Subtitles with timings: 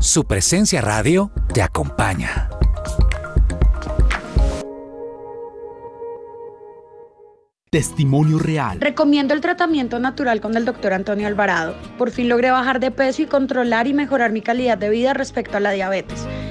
[0.00, 2.48] Su presencia radio te acompaña.
[7.70, 8.80] Testimonio real.
[8.80, 11.74] Recomiendo el tratamiento natural con el doctor Antonio Alvarado.
[11.98, 15.56] Por fin logré bajar de peso y controlar y mejorar mi calidad de vida respecto
[15.56, 16.28] a la diabetes.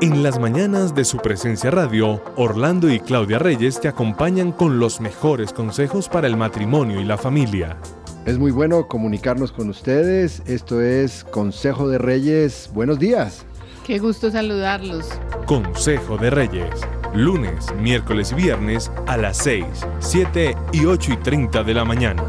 [0.00, 5.00] En las mañanas de su presencia radio, Orlando y Claudia Reyes te acompañan con los
[5.00, 7.76] mejores consejos para el matrimonio y la familia.
[8.24, 10.40] Es muy bueno comunicarnos con ustedes.
[10.46, 12.70] Esto es Consejo de Reyes.
[12.72, 13.44] Buenos días.
[13.84, 15.08] Qué gusto saludarlos.
[15.46, 16.80] Consejo de Reyes.
[17.12, 19.64] Lunes, miércoles y viernes a las 6,
[19.98, 22.22] 7 y 8 y 30 de la mañana.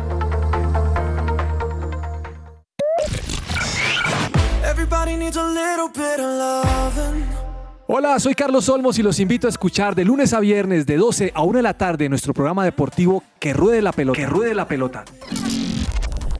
[7.91, 11.31] Hola, soy Carlos Olmos y los invito a escuchar de lunes a viernes de 12
[11.33, 14.19] a 1 de la tarde nuestro programa deportivo Que Ruede la Pelota.
[14.19, 15.05] Que ruede la pelota.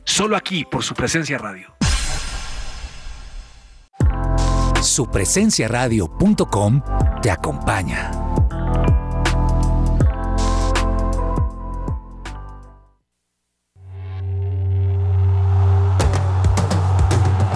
[0.03, 1.73] Solo aquí por su presencia radio.
[4.79, 6.83] Supresenciaradio.com
[7.19, 8.28] te acompaña.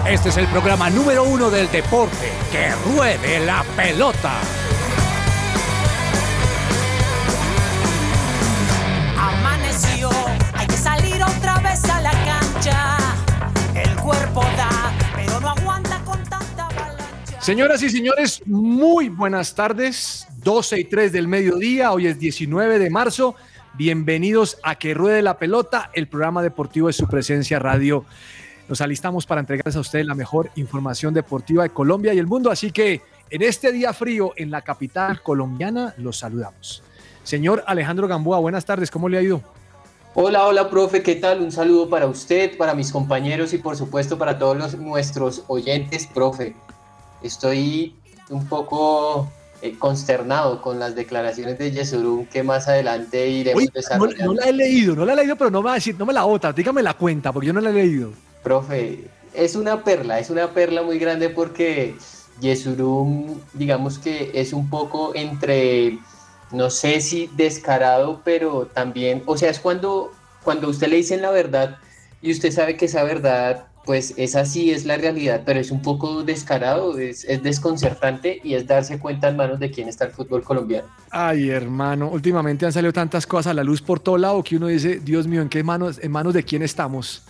[0.08, 2.30] Este es el programa número uno del deporte.
[2.52, 4.34] Que ruede la pelota.
[9.18, 10.10] Amaneció,
[10.52, 12.98] hay que salir otra vez a la cancha.
[13.74, 17.40] El cuerpo da, pero no aguanta con tanta avalancha.
[17.40, 20.26] Señoras y señores, muy buenas tardes.
[20.42, 23.36] 12 y 3 del mediodía, hoy es 19 de marzo.
[23.72, 28.04] Bienvenidos a Que Ruede la Pelota, el programa deportivo de su presencia radio.
[28.68, 32.50] Nos alistamos para entregarles a ustedes la mejor información deportiva de Colombia y el mundo.
[32.50, 36.82] Así que en este día frío en la capital colombiana, los saludamos.
[37.24, 39.42] Señor Alejandro Gamboa, buenas tardes, ¿cómo le ha ido?
[40.14, 41.40] Hola, hola, profe, ¿qué tal?
[41.42, 46.06] Un saludo para usted, para mis compañeros y por supuesto para todos los, nuestros oyentes,
[46.06, 46.54] profe.
[47.22, 47.96] Estoy
[48.30, 49.28] un poco
[49.60, 54.24] eh, consternado con las declaraciones de Yesurum que más adelante iremos Uy, no, desarrollando.
[54.26, 56.06] no la he leído, no la he leído, pero no me va a decir, no
[56.06, 58.10] me la otra, dígame la cuenta, porque yo no la he leído.
[58.44, 61.96] Profe, es una perla, es una perla muy grande porque
[62.40, 65.98] Yesurum, digamos que es un poco entre,
[66.52, 70.12] no sé si descarado, pero también, o sea, es cuando,
[70.42, 71.78] cuando usted le dicen la verdad
[72.22, 75.82] y usted sabe que esa verdad, pues es así, es la realidad, pero es un
[75.82, 80.12] poco descarado, es, es desconcertante y es darse cuenta en manos de quién está el
[80.12, 80.88] fútbol colombiano.
[81.10, 84.68] Ay, hermano, últimamente han salido tantas cosas a la luz por todo lado que uno
[84.68, 87.22] dice, Dios mío, ¿en qué manos, en manos de quién estamos?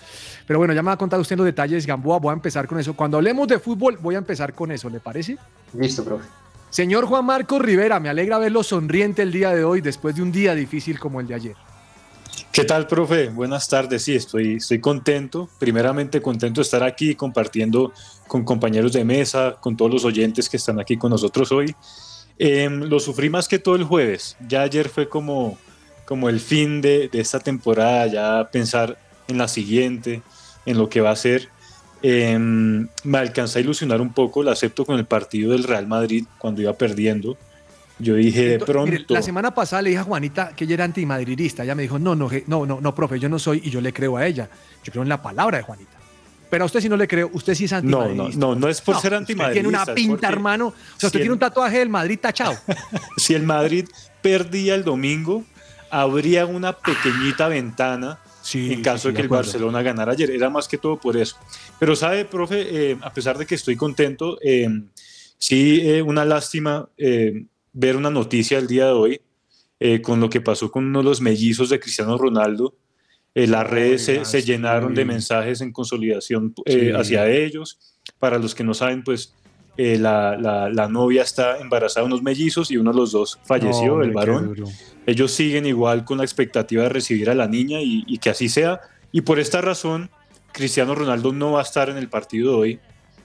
[0.46, 2.78] Pero bueno, ya me va a contar usted los detalles, Gamboa, voy a empezar con
[2.78, 2.94] eso.
[2.94, 5.38] Cuando hablemos de fútbol, voy a empezar con eso, ¿le parece?
[5.72, 6.26] Listo, profe.
[6.70, 10.32] Señor Juan Marcos Rivera, me alegra verlo sonriente el día de hoy después de un
[10.32, 11.56] día difícil como el de ayer.
[12.50, 13.28] ¿Qué tal, profe?
[13.28, 14.02] Buenas tardes.
[14.02, 15.48] Sí, estoy, estoy contento.
[15.58, 17.92] Primeramente, contento de estar aquí compartiendo
[18.26, 21.74] con compañeros de mesa, con todos los oyentes que están aquí con nosotros hoy.
[22.38, 24.36] Eh, lo sufrí más que todo el jueves.
[24.48, 25.56] Ya ayer fue como,
[26.04, 28.98] como el fin de, de esta temporada, ya pensar
[29.28, 30.22] en la siguiente,
[30.66, 31.48] en lo que va a ser.
[32.02, 36.26] Em, me alcanza a ilusionar un poco, la acepto con el partido del Real Madrid
[36.38, 37.36] cuando iba perdiendo.
[37.98, 38.90] Yo dije de pronto.
[38.90, 41.62] Mire, la semana pasada le dije a Juanita que ella era antimadridista.
[41.62, 43.92] Ella me dijo, no, no, no, no, no, profe, yo no soy y yo le
[43.92, 44.48] creo a ella.
[44.82, 45.92] Yo creo en la palabra de Juanita.
[46.50, 48.38] Pero a usted sí no le creo, usted sí es no, antimadridista.
[48.40, 49.52] no, no, no es por No, ser usted antimadridista.
[49.54, 50.66] Tiene una pinta, hermano.
[50.68, 52.54] O sea, usted si tiene el- un tatuaje del Madrid tachado.
[53.16, 53.86] si el Madrid
[54.20, 55.44] perdía el domingo,
[55.90, 58.18] habría una pequeñita ventana
[58.52, 59.44] en caso sí, de de que el acuerdo.
[59.44, 60.30] Barcelona ganara ayer.
[60.30, 61.36] Era más que todo por eso.
[61.78, 64.68] Pero sabe, profe, Eh, a pesar de que estoy contento, eh,
[65.38, 66.88] sí, eh, una lástima
[67.72, 69.20] ver una noticia el día de hoy
[70.02, 72.76] con lo que pasó con uno de los mellizos de Cristiano Ronaldo.
[73.34, 76.54] Las redes se, se llenaron de mensajes en consolidación
[76.96, 77.78] hacia ellos.
[78.18, 79.34] Para los que no saben, pues
[79.76, 83.38] eh, la, la- la novia está embarazada de unos mellizos y uno de los dos
[83.44, 84.54] falleció, Hombre, el varón.
[85.06, 88.48] Ellos siguen igual con la expectativa de recibir a la niña y, y que así
[88.48, 88.80] sea.
[89.12, 90.10] Y por esta razón,
[90.52, 92.78] Cristiano Ronaldo no va a estar en el partido de hoy.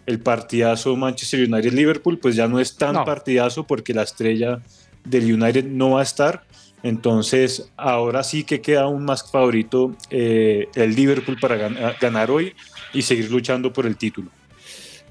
[0.06, 3.06] El partidazo Manchester United-Liverpool, pues ya no es tan No.
[3.06, 4.60] partidazo porque la estrella
[5.06, 6.44] del United no va a estar.
[6.82, 12.54] Entonces, ahora sí que queda aún más favorito eh, el Liverpool para gan- ganar hoy
[12.94, 14.30] y seguir luchando por el título.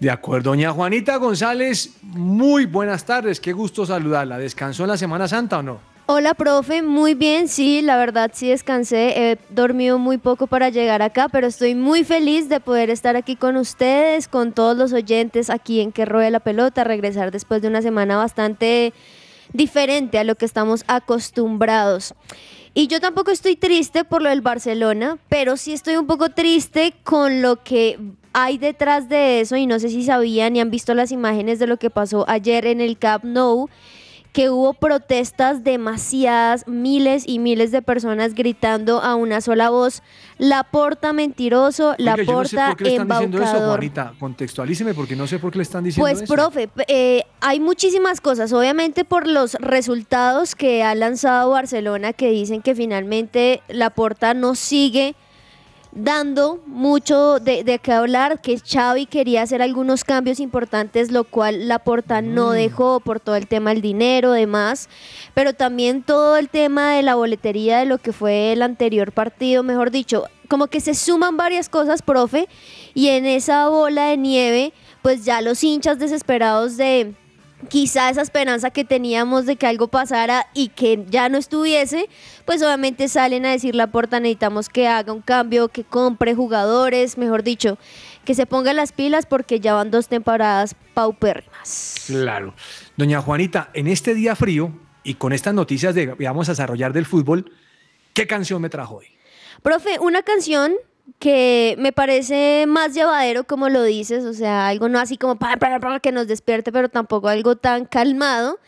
[0.00, 4.38] De acuerdo, doña Juanita González, muy buenas tardes, qué gusto saludarla.
[4.38, 5.80] ¿Descansó en la Semana Santa o no?
[6.06, 11.02] Hola, profe, muy bien, sí, la verdad sí descansé, he dormido muy poco para llegar
[11.02, 15.50] acá, pero estoy muy feliz de poder estar aquí con ustedes, con todos los oyentes
[15.50, 18.94] aquí en Que Ruede la Pelota, regresar después de una semana bastante
[19.52, 22.14] diferente a lo que estamos acostumbrados.
[22.72, 26.94] Y yo tampoco estoy triste por lo del Barcelona, pero sí estoy un poco triste
[27.02, 27.98] con lo que
[28.32, 31.66] hay detrás de eso y no sé si sabían y han visto las imágenes de
[31.66, 33.68] lo que pasó ayer en el Camp Nou
[34.30, 40.02] que hubo protestas demasiadas, miles y miles de personas gritando a una sola voz,
[40.36, 43.68] la porta mentiroso, la Oiga, yo no sé porta diciendo eso, embaucador.
[43.78, 44.12] Juanita.
[44.20, 46.32] Contextualíceme porque no sé por qué le están diciendo Pues, eso.
[46.32, 48.52] profe, p- eh, hay muchísimas cosas.
[48.52, 54.54] Obviamente por los resultados que ha lanzado Barcelona, que dicen que finalmente la porta no
[54.54, 55.16] sigue
[55.92, 61.68] dando mucho de, de qué hablar, que Xavi quería hacer algunos cambios importantes, lo cual
[61.68, 64.88] la porta no dejó por todo el tema del dinero, demás,
[65.34, 69.62] pero también todo el tema de la boletería de lo que fue el anterior partido,
[69.62, 72.48] mejor dicho, como que se suman varias cosas, profe,
[72.94, 77.14] y en esa bola de nieve, pues ya los hinchas desesperados de
[77.68, 82.08] quizá esa esperanza que teníamos de que algo pasara y que ya no estuviese,
[82.44, 87.18] pues obviamente salen a decir la porta, necesitamos que haga un cambio, que compre jugadores,
[87.18, 87.78] mejor dicho,
[88.24, 92.04] que se ponga las pilas porque ya van dos temporadas paupérrimas.
[92.06, 92.54] Claro.
[92.96, 94.72] Doña Juanita, en este día frío
[95.02, 97.52] y con estas noticias de que vamos a desarrollar del fútbol,
[98.14, 99.06] ¿qué canción me trajo hoy?
[99.62, 100.74] Profe, una canción
[101.18, 105.38] que me parece más llevadero como lo dices, o sea, algo no así como
[106.02, 108.58] que nos despierte, pero tampoco algo tan calmado.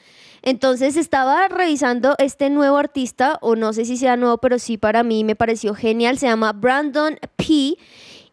[0.43, 5.03] Entonces estaba revisando este nuevo artista, o no sé si sea nuevo, pero sí para
[5.03, 7.77] mí me pareció genial, se llama Brandon P.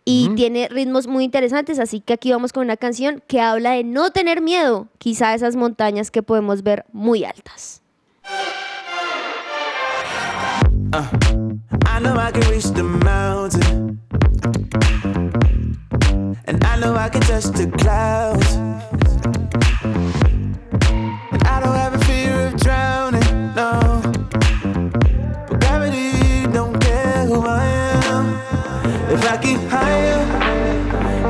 [0.09, 3.83] Y tiene ritmos muy interesantes, así que aquí vamos con una canción que habla de
[3.83, 7.81] no tener miedo, quizá a esas montañas que podemos ver muy altas.
[11.97, 13.99] I know I can reach the mountain.
[16.45, 18.53] And I know I can touch the clouds.
[21.31, 24.01] And I don't have a fear of drowning, no.
[25.47, 27.66] But gravity don't care who I
[28.06, 28.25] am.
[29.09, 30.21] If I get higher,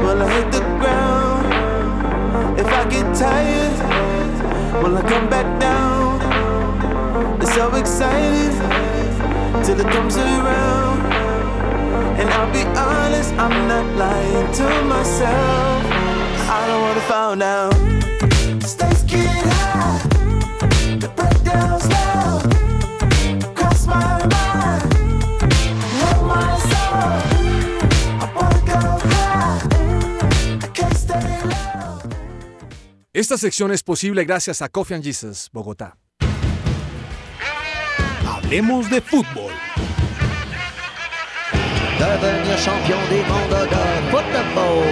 [0.04, 2.60] will I hit the ground?
[2.60, 7.40] If I get tired, will I come back down?
[7.42, 8.57] It's so excited
[9.68, 11.00] till it comes around.
[12.20, 15.84] And I'll be honest, I'm not lying to myself.
[16.58, 17.74] I don't wanna fall down.
[18.62, 20.00] Stakes get high,
[21.04, 22.44] the breakdown's loud.
[23.58, 24.84] Cross my mind,
[26.00, 27.18] know my soul.
[28.24, 28.82] I wanna go
[29.12, 29.60] high,
[30.66, 32.00] I can't stay low.
[33.12, 35.98] Esta sección es posible gracias a Coffee and Jesus, Bogotá.
[38.26, 39.57] Hablemos de fútbol.
[42.00, 44.84] Devenir champion des mondes de football.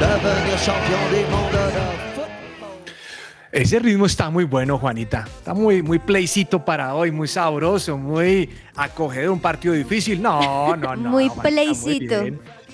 [0.00, 5.24] Devenir champion des mondes de Ese ritmo está muy bueno, Juanita.
[5.26, 10.20] Está muy, muy playcito para hoy, muy sabroso, muy acogedor, un partido difícil.
[10.22, 11.10] No, no, no.
[11.10, 12.24] muy Juanita, playcito.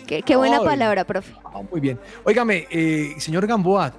[0.07, 0.65] Qué, qué buena Ay.
[0.65, 1.33] palabra, profe.
[1.71, 1.99] Muy bien.
[2.25, 3.93] Óigame, eh, señor Gamboa,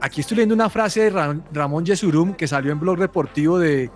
[0.00, 3.90] aquí estoy leyendo una frase de Ra- Ramón Yesurum que salió en blog deportivo de,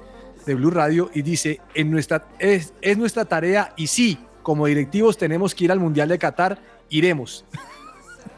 [0.44, 5.18] de Blue Radio y dice, en nuestra, es, es nuestra tarea y sí, como directivos
[5.18, 6.56] tenemos que ir al Mundial de Qatar,
[6.88, 7.44] iremos.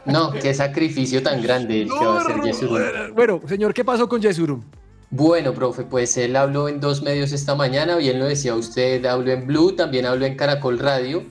[0.05, 2.79] No, qué sacrificio tan grande el que va a hacer Yesurum.
[3.13, 4.63] Bueno, señor, ¿qué pasó con Yesurum?
[5.11, 9.31] Bueno, profe, pues él habló en dos medios esta mañana, bien lo decía usted, habló
[9.31, 11.23] en Blue, también habló en Caracol Radio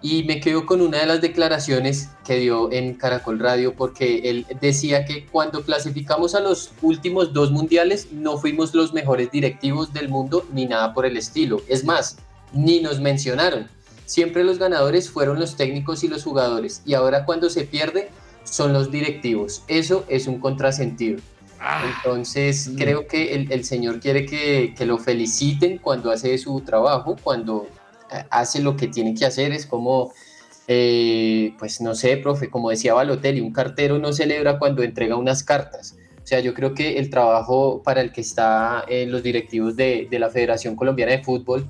[0.00, 4.46] y me quedo con una de las declaraciones que dio en Caracol Radio porque él
[4.60, 10.08] decía que cuando clasificamos a los últimos dos mundiales no fuimos los mejores directivos del
[10.08, 11.60] mundo ni nada por el estilo.
[11.68, 12.16] Es más,
[12.52, 13.68] ni nos mencionaron.
[14.06, 18.10] Siempre los ganadores fueron los técnicos y los jugadores y ahora cuando se pierde
[18.44, 19.64] son los directivos.
[19.68, 21.20] Eso es un contrasentido.
[21.96, 27.66] Entonces creo que el, señor quiere que, lo feliciten cuando hace su trabajo, cuando
[28.12, 29.52] eh, hace lo que tiene que hacer.
[29.52, 30.12] Es como,
[30.68, 35.42] eh, pues no sé, profe, como decía Balotelli, un cartero no celebra cuando entrega unas
[35.42, 35.96] cartas.
[36.22, 40.08] O sea, yo creo que el trabajo para el que está eh, los directivos de,
[40.10, 41.66] la Federación Colombiana de Fútbol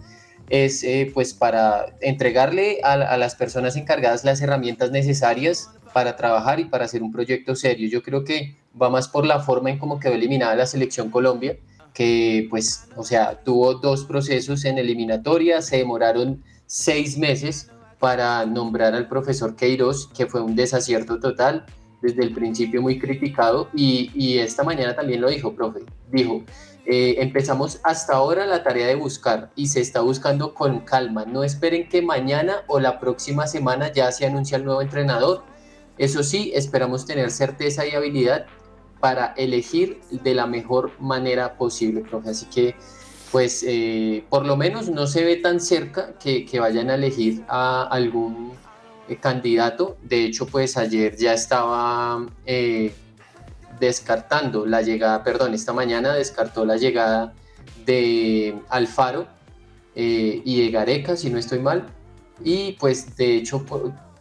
[0.50, 6.64] es pues para entregarle a, a las personas encargadas las herramientas necesarias para trabajar y
[6.64, 7.88] para hacer un proyecto serio.
[7.88, 11.56] Yo creo que va más por la forma en cómo quedó eliminada la selección Colombia,
[11.94, 17.70] que pues, o sea, tuvo dos procesos en eliminatoria, se demoraron seis meses
[18.00, 21.64] para nombrar al profesor Queiroz, que fue un desacierto total,
[22.04, 25.80] desde el principio muy criticado, y, esta mañana también lo dijo, profe,
[26.12, 26.42] dijo,
[26.86, 31.42] eh, empezamos hasta ahora la tarea de buscar y se está buscando con calma, no
[31.42, 35.44] esperen que mañana o la próxima semana ya se anuncie el nuevo entrenador,
[35.96, 38.46] eso sí, esperamos tener certeza y habilidad
[39.00, 42.30] para elegir de la mejor manera posible, profe.
[42.30, 42.74] Así que,
[43.30, 47.84] pues, eh, por lo menos no se ve tan cerca que, vayan a elegir a
[47.84, 48.52] algún
[49.20, 49.96] candidato.
[50.02, 52.94] De hecho, pues ayer ya estaba eh,
[53.80, 57.32] descartando la llegada, perdón, esta mañana descartó la llegada
[57.86, 59.26] de Alfaro
[59.96, 61.86] y de Gareca, si no estoy mal.
[62.42, 63.64] Y pues de hecho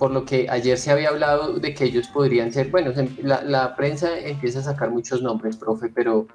[0.03, 4.19] por lo que ayer se había hablado de que ellos podrían ser, bueno, la, prensa
[4.19, 6.27] empieza a sacar muchos nombres, profe, pero,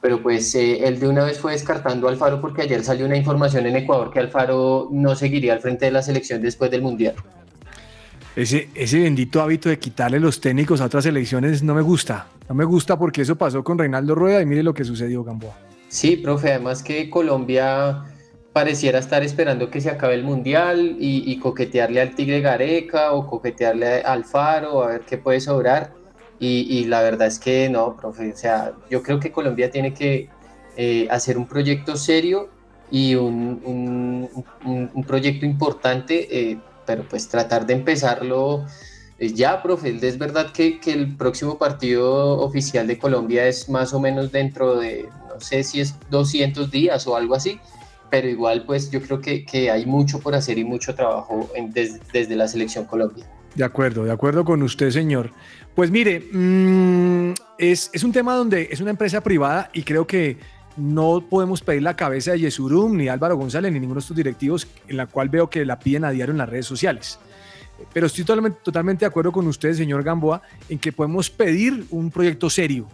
[0.00, 3.16] pero pues eh, él de una vez fue descartando a Alfaro porque ayer salió una
[3.16, 7.16] información en Ecuador que Alfaro no seguiría al frente de la selección después del Mundial.
[8.38, 12.28] Ese, ese bendito hábito de quitarle los técnicos a otras elecciones no me gusta.
[12.48, 15.56] No me gusta porque eso pasó con Reinaldo Rueda y mire lo que sucedió, Gamboa.
[15.88, 18.04] Sí, profe, además que Colombia
[18.52, 24.02] pareciera estar esperando que se acabe el mundial y, coquetearle al Tigre Gareca o coquetearle
[24.02, 25.92] al Faro a ver qué puede sobrar.
[26.38, 28.30] Y, la verdad es que no, profe.
[28.30, 30.28] O sea, yo creo que Colombia tiene que
[30.76, 32.50] eh, hacer un proyecto serio
[32.88, 34.30] y un,
[34.64, 38.64] un, proyecto importante, eh, pero pues tratar de empezarlo
[39.18, 39.94] eh, ya, profe.
[40.00, 44.76] Es verdad que, que el próximo partido oficial de Colombia es más o menos dentro
[44.80, 47.60] de, no sé si es 200 días o algo así
[48.10, 52.36] pero igual pues yo creo que, que hay mucho por hacer y mucho trabajo desde
[52.36, 53.26] la selección Colombia.
[53.54, 55.30] De acuerdo, de acuerdo con usted, señor.
[55.74, 60.38] Pues mire, mm, es, es, un tema donde es una empresa privada y creo que
[60.78, 64.66] no podemos pedir la cabeza de Yesurum, ni Álvaro González, ni ninguno de estos directivos,
[64.86, 67.18] en la cual veo que la piden a diario en las redes sociales.
[67.92, 72.10] Pero estoy totalmente, totalmente de acuerdo con usted, señor Gamboa, en que podemos pedir un
[72.10, 72.86] proyecto serio.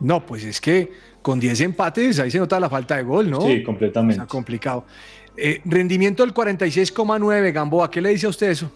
[0.00, 0.90] No, pues es que
[1.22, 3.40] con 10 empates ahí se nota la falta de gol, ¿no?
[3.40, 4.20] Sí, completamente.
[4.20, 4.84] Está complicado.
[5.36, 8.70] Eh, rendimiento del 46,9, Gamboa, ¿qué le dice a usted eso?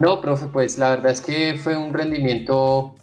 [0.00, 2.96] No, profe, pues la verdad es que fue un rendimiento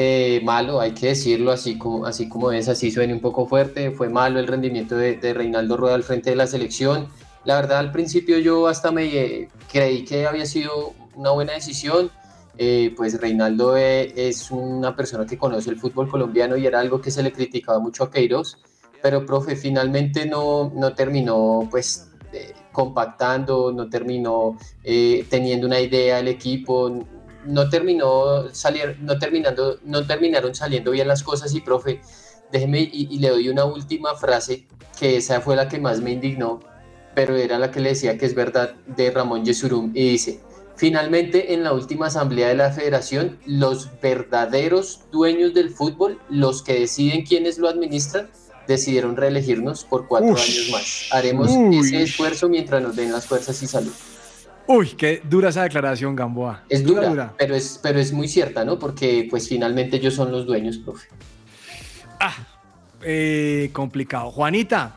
[0.00, 3.90] eh, malo, hay que decirlo así como, así como es, así suene un poco fuerte,
[3.90, 7.08] fue malo el rendimiento de, Reinaldo Rueda al frente de la selección.
[7.44, 12.10] La verdad al principio yo hasta me eh, creí que había sido una buena decisión,
[12.96, 17.22] pues Reinaldo es una persona que conoce el fútbol colombiano y era algo que se
[17.22, 18.58] le criticaba mucho a Queiroz
[19.02, 26.18] pero profe, finalmente no, no terminó pues eh, compactando, no terminó eh, teniendo una idea
[26.18, 27.06] el equipo,
[27.44, 32.00] no terminó salir, no terminando, no terminaron saliendo bien las cosas y profe,
[32.52, 34.66] déjeme y, y le doy una última frase,
[34.98, 36.60] que esa fue la que más me indignó,
[37.14, 40.40] pero era la que le decía que es verdad de Ramón Yesurum, y dice,
[40.76, 46.80] finalmente en la última asamblea de la federación, los verdaderos dueños del fútbol, los que
[46.80, 48.30] deciden quiénes lo administran,
[48.68, 51.08] decidieron reelegirnos por cuatro años más.
[51.10, 51.78] Haremos Uy.
[51.78, 53.92] ese esfuerzo mientras nos den las fuerzas y salud.
[54.68, 56.62] Uy, qué dura esa declaración, Gamboa.
[56.68, 58.78] Es dura, Pero, es, pero es muy cierta, ¿no?
[58.78, 61.08] Porque pues finalmente ellos son los dueños, profe.
[63.02, 64.30] Eh, complicado.
[64.30, 64.94] Juanita,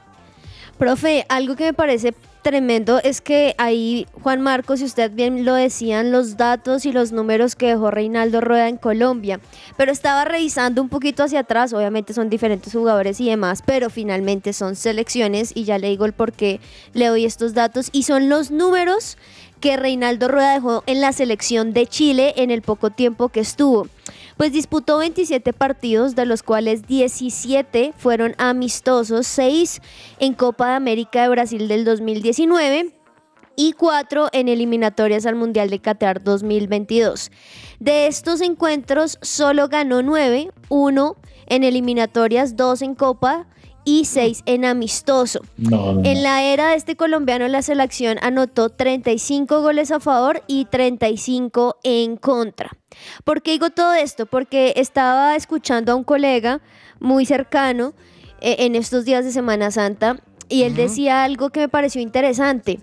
[0.77, 5.53] Profe, algo que me parece tremendo es que ahí, Juan Marcos, y usted bien lo
[5.53, 9.39] decían, los datos y los números que dejó Reinaldo Rueda en Colombia.
[9.77, 14.53] Pero estaba revisando un poquito hacia atrás, obviamente son diferentes jugadores y demás, pero finalmente
[14.53, 16.59] son selecciones y ya le digo el por qué
[16.93, 19.17] le doy estos datos y son los números
[19.61, 23.87] que Reinaldo Rueda dejó en la selección de Chile en el poco tiempo que estuvo.
[24.41, 29.79] Pues disputó 27 partidos, de los cuales 17 fueron amistosos, 6
[30.17, 32.91] en Copa de América de Brasil del 2019
[33.55, 37.29] y 4 en eliminatorias al Mundial de Qatar 2022.
[37.79, 43.45] De estos encuentros solo ganó 9, 1 en eliminatorias, 2 en Copa
[43.85, 45.41] y 6 en amistoso.
[45.55, 50.41] No, no, En la era de este colombiano, la selección anotó 35 goles a favor
[50.47, 52.80] y 35 en contra.
[53.23, 54.25] ¿Por qué digo todo esto?
[54.25, 56.61] Porque estaba escuchando a un colega
[56.99, 57.93] muy cercano
[58.41, 60.17] eh, en estos días de Semana Santa
[60.49, 62.79] y él decía algo que me pareció interesante.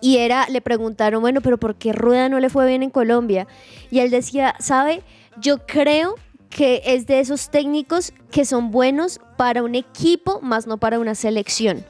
[0.00, 3.46] Y era, le preguntaron, bueno, pero ¿por qué Rueda no le fue bien en Colombia?
[3.90, 5.02] Y él decía, ¿sabe?
[5.38, 6.16] Yo creo
[6.50, 11.14] que es de esos técnicos que son buenos para un equipo, más no para una
[11.14, 11.84] selección.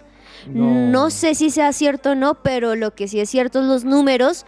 [0.47, 1.11] No.
[1.11, 4.45] sé si sea cierto o no, pero lo que sí es cierto es los números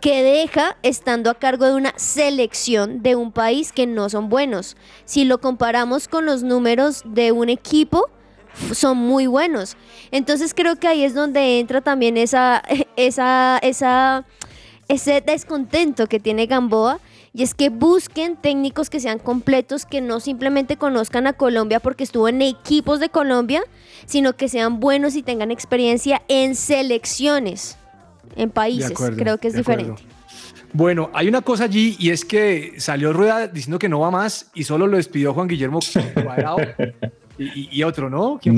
[0.00, 4.76] que deja estando a cargo de una selección de un país que no son buenos.
[5.04, 8.08] Si lo comparamos con los números de un equipo,
[8.72, 9.76] son muy buenos.
[10.10, 12.62] Entonces creo que ahí es donde entra también esa,
[12.96, 14.24] esa, esa,
[14.88, 17.00] ese descontento que tiene Gamboa.
[17.34, 22.02] Y es que busquen técnicos que sean completos, que no simplemente conozcan a Colombia porque
[22.02, 23.62] estuvo en equipos de Colombia,
[24.06, 27.77] sino que sean buenos y tengan experiencia en selecciones,
[28.38, 28.90] en países.
[28.90, 29.82] acuerdo, Creo que es acuerdo.
[29.94, 30.14] diferente.
[30.72, 34.50] Bueno, hay una cosa allí y es que salió Rueda diciendo que no va más
[34.54, 35.80] y solo lo despidió Juan Guillermo
[36.22, 36.58] Cuadrado
[37.38, 38.38] y, y- y otro, ¿no?
[38.42, 38.50] Y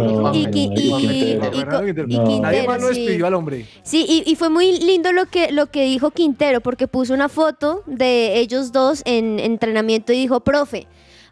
[2.41, 3.01] Nadie más lo sí.
[3.01, 3.67] despidió al hombre.
[3.83, 7.29] Sí, y, y fue muy lindo lo que, lo que dijo Quintero, porque puso una
[7.29, 10.87] foto de ellos dos en entrenamiento y dijo, profe,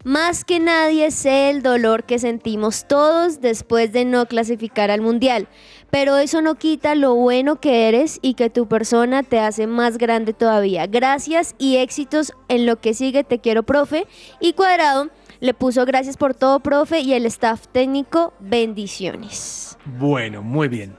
[0.04, 5.48] más que nadie sé el dolor que sentimos todos después de no clasificar al Mundial,
[5.90, 9.98] pero eso no quita lo bueno que eres y que tu persona te hace más
[9.98, 10.86] grande todavía.
[10.86, 14.06] Gracias y éxitos en lo que sigue, te quiero, profe.
[14.40, 15.08] Y Cuadrado
[15.40, 19.78] le puso gracias por todo, profe, y el staff técnico, bendiciones.
[19.98, 20.96] Bueno, muy bien.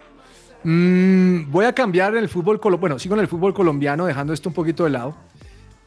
[0.63, 2.81] Mm, voy a cambiar el fútbol colombiano.
[2.81, 5.15] Bueno, sigo en el fútbol colombiano, dejando esto un poquito de lado.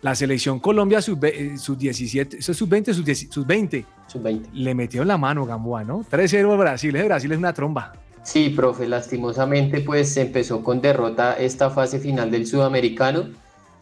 [0.02, 3.84] La selección Colombia sub-17, eso es sub-20, sub-20.
[4.08, 4.48] Sub-20.
[4.52, 6.04] Le metió la mano Gamboa, ¿no?
[6.04, 6.96] 3-0 a Brasil.
[6.96, 7.92] Ese Brasil es una tromba.
[8.22, 13.30] Sí, profe, lastimosamente pues empezó con derrota esta fase final del sudamericano.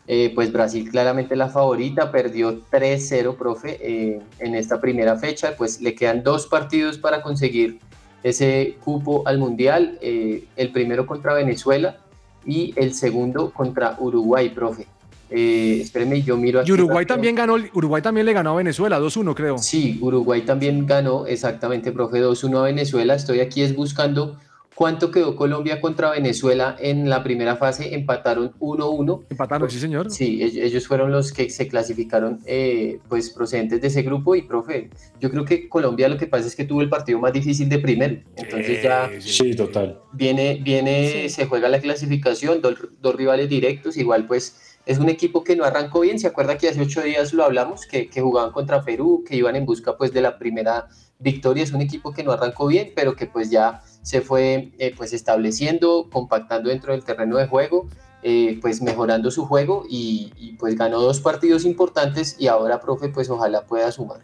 [0.06, 5.54] Eh, pues Brasil claramente la favorita, perdió 3-0, profe, eh, en esta primera fecha.
[5.56, 7.78] Pues le quedan dos partidos para conseguir
[8.22, 9.98] ese cupo al Mundial.
[10.00, 11.98] eh, el primero contra Venezuela
[12.44, 14.86] y el segundo contra Uruguay, profe.
[15.30, 16.70] Eh, espérenme, yo miro aquí.
[16.70, 17.14] Y Uruguay rápido.
[17.16, 19.58] también ganó, Uruguay también le ganó a Venezuela, 2-1 creo.
[19.58, 23.14] Sí, Uruguay también ganó, exactamente, profe, 2-1 a Venezuela.
[23.14, 24.38] Estoy aquí es buscando
[24.74, 27.94] cuánto quedó Colombia contra Venezuela en la primera fase.
[27.94, 29.24] Empataron 1-1.
[29.28, 30.10] Empataron, sí, señor.
[30.10, 34.34] Sí, ell- ellos fueron los que se clasificaron eh, pues procedentes de ese grupo.
[34.36, 34.88] Y, profe,
[35.20, 37.78] yo creo que Colombia lo que pasa es que tuvo el partido más difícil de
[37.78, 38.16] primero.
[38.36, 39.98] Entonces ya Sí, total.
[40.14, 45.44] viene, viene se juega la clasificación, dos, dos rivales directos, igual pues es un equipo
[45.44, 48.82] que no arrancó bien, se acuerda que hace ocho días lo hablamos, que, jugaban contra
[48.82, 50.88] Perú, que iban en busca pues de la primera
[51.20, 54.92] victoria, es un equipo que no arrancó bien, pero que pues ya se fue eh,
[54.96, 57.88] pues estableciendo, compactando dentro del terreno de juego,
[58.24, 63.30] eh, pues mejorando su juego y, pues ganó dos partidos importantes y ahora, profe, pues
[63.30, 64.18] ojalá pueda sumar.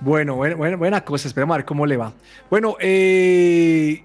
[0.00, 1.28] Bueno, buena, buena cosa.
[1.28, 2.14] Esperemos a ver cómo le va.
[2.48, 4.02] Bueno, eh,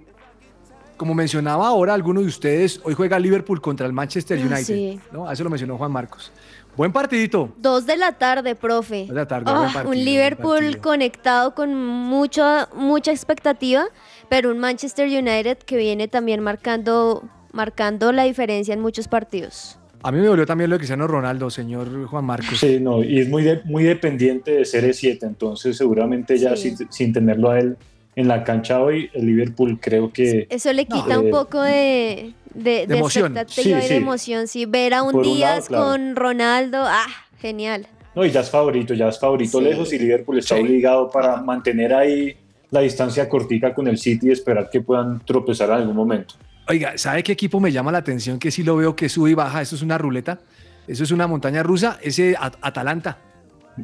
[0.99, 4.63] como mencionaba ahora alguno de ustedes, hoy juega Liverpool contra el Manchester Ah, United.
[4.65, 4.99] sí.
[5.11, 5.31] ¿no?
[5.31, 6.31] Eso lo mencionó Juan Marcos.
[6.75, 7.51] Buen partidito.
[7.57, 8.99] Dos de la tarde, profe.
[8.99, 13.85] Dos de la tarde, Ah, buen partido, un Liverpool conectado con mucha, mucha expectativa,
[14.29, 19.77] pero un Manchester United que viene también marcando, marcando la diferencia en muchos partidos.
[20.03, 22.59] A mí me dolió también lo de Cristiano Ronaldo, señor Juan Marcos.
[22.59, 26.75] Sí, no, y es muy, de- muy dependiente de CR7, entonces seguramente ya Sí.
[26.75, 27.77] sin, sin tenerlo a él
[28.15, 30.47] en la cancha hoy, el Liverpool creo que...
[30.49, 33.37] Eso le quita un poco de, de, de emoción.
[33.37, 33.93] expectativa Sí, y sí.
[33.93, 34.47] de emoción.
[34.47, 35.83] Sí, ver a un Por un lado, Díaz claro.
[35.85, 37.05] con Ronaldo, ah,
[37.39, 37.87] genial.
[38.15, 39.63] No, y ya es favorito, ya es favorito Sí.
[39.63, 42.35] lejos y Liverpool está obligado para mantener ahí
[42.71, 46.35] la distancia cortica con el City y esperar que puedan tropezar en algún momento.
[46.67, 48.37] Oiga, ¿sabe qué equipo me llama la atención?
[48.37, 49.61] Que sí lo veo que sube y baja.
[49.61, 50.39] Eso es una ruleta.
[50.87, 51.97] Eso es una montaña rusa.
[52.01, 53.17] Ese At- Atalanta.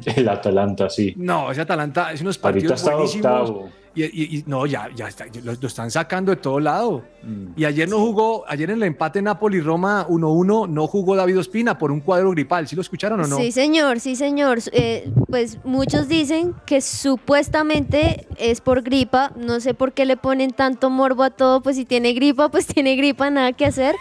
[0.04, 1.14] El Atalanta, sí.
[1.16, 3.26] No, ese Atalanta es unos Ahorita partidos está buenísimos.
[3.50, 3.68] octavo.
[3.96, 7.02] Y, y- y- no, ya, ya está, lo, lo están sacando de todo lado.
[7.22, 7.46] Mm.
[7.56, 11.90] Y ayer no jugó, ayer en el empate Napoli-Roma 1-1, no jugó David Ospina por
[11.90, 12.68] un cuadro gripal.
[12.68, 13.36] ¿Sí lo escucharon o no?
[13.38, 14.58] Sí, señor, sí, señor.
[14.72, 19.32] Eh, pues muchos dicen que supuestamente es por gripa.
[19.36, 21.62] No sé por qué le ponen tanto morbo a todo.
[21.62, 23.94] Pues si tiene gripa, pues tiene gripa, nada que hacer.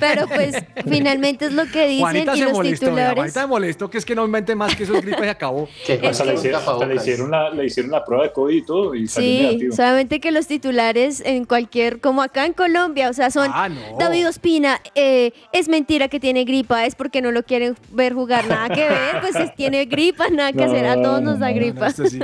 [0.00, 0.54] Pero pues
[0.88, 3.14] finalmente es lo que dicen Juanita y se los molestó, titulares.
[3.14, 5.30] Juanita se molestó que es que no invente más que eso es gripa y se
[5.30, 5.68] acabó.
[5.88, 5.94] Le,
[6.34, 9.28] hicieron, hasta le hicieron la, le hicieron la prueba de COVID y todo y salió
[9.30, 9.76] Sí, negativo.
[9.76, 13.98] solamente que los titulares en cualquier, como acá en Colombia, o sea, son Ah, no.
[13.98, 18.46] David Ospina, eh, es mentira que tiene gripa, es porque no lo quieren ver jugar,
[18.48, 21.88] nada que ver, pues es- tiene gripa, nada que hacer, a todos nos da gripa.
[21.88, 22.18] esto sí.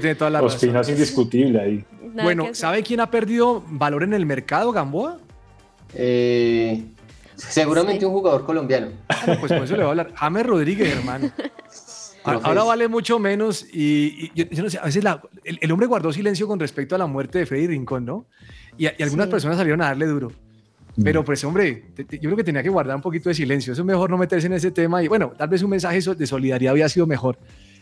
[0.00, 0.56] Tiene toda la razón.
[0.56, 1.84] Ospina es indiscutible ahí.
[2.02, 2.48] Nada Bueno.
[2.52, 5.18] ¿sabe quién ha perdido valor en el mercado, Gamboa?
[5.94, 6.84] Eh,
[7.48, 8.88] seguramente un jugador colombiano.
[9.08, 10.12] Ah, Pues por eso le voy a hablar.
[10.14, 11.30] James Rodríguez, hermano.
[12.24, 15.72] Ahora vale mucho menos y, y yo, yo no sé, a veces la- el, el
[15.72, 18.26] hombre guardó silencio con respecto a la muerte de Freddy Rincón, ¿no?
[18.76, 19.30] Y, y algunas Sí.
[19.30, 20.30] personas salieron a darle duro.
[21.02, 23.72] Pero pues hombre, te- te- yo creo que tenía que guardar un poquito de silencio.
[23.72, 26.26] Eso es mejor no meterse en ese tema y bueno, tal vez un mensaje de
[26.26, 27.38] solidaridad había sido mejor.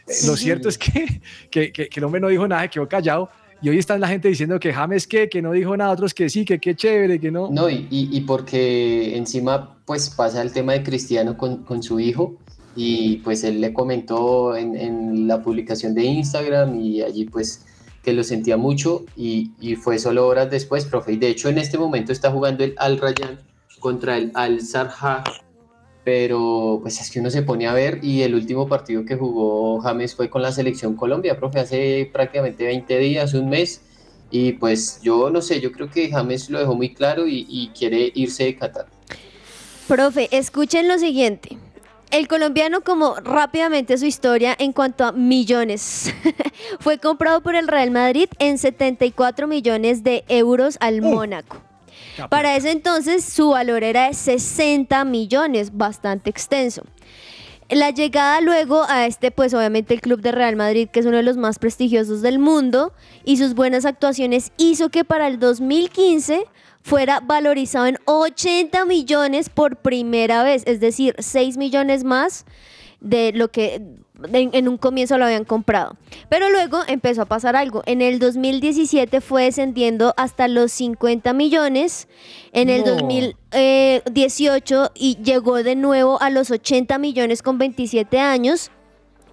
[0.06, 0.44] Eh, Lo Sí.
[0.44, 3.30] cierto es que, que, que- que el hombre no dijo nada, quedó callado.
[3.62, 6.28] Y hoy está la gente diciendo que James que, que no dijo nada, otros que
[6.28, 7.48] sí, que qué chévere, que no.
[7.50, 12.36] No, y, y- porque encima pues pasa el tema de Cristiano con, con su hijo
[12.76, 17.64] y pues él le comentó en, en la publicación de Instagram y allí pues
[18.02, 21.14] que lo sentía mucho y, y fue solo horas después, profe.
[21.14, 23.38] Y de hecho en este momento está jugando el Al Rayyan
[23.80, 25.24] contra el Al Sarha,
[26.06, 29.80] pero pues es que uno se pone a ver y el último partido que jugó
[29.80, 33.80] James fue con la selección Colombia, profe, hace prácticamente 20 días, un mes.
[34.30, 37.72] Y pues yo no sé, yo creo que James lo dejó muy claro y, y
[37.76, 38.86] quiere irse de Qatar.
[39.88, 41.58] Profe, escuchen lo siguiente.
[42.12, 46.14] El colombiano, como rápidamente su historia en cuanto a millones,
[46.78, 51.65] fue comprado por el Real Madrid en 74 millones de euros al Mónaco.
[52.30, 56.82] Para ese entonces su valor era de 60 millones, bastante extenso.
[57.68, 61.16] La llegada luego a este, pues obviamente el club de Real Madrid, que es uno
[61.16, 62.92] de los más prestigiosos del mundo,
[63.24, 66.44] y sus buenas actuaciones hizo que para el 2015
[66.82, 72.46] fuera valorizado en 80 millones por primera vez, es decir, 6 millones más
[73.00, 73.82] de lo que
[74.32, 75.96] en, en un comienzo lo habían comprado.
[76.28, 77.82] Pero luego empezó a pasar algo.
[77.86, 82.08] En el 2017 fue descendiendo hasta los 50 millones.
[82.52, 82.92] En el No.
[82.92, 88.70] 2018 y llegó de nuevo a los 80 millones con 27 años.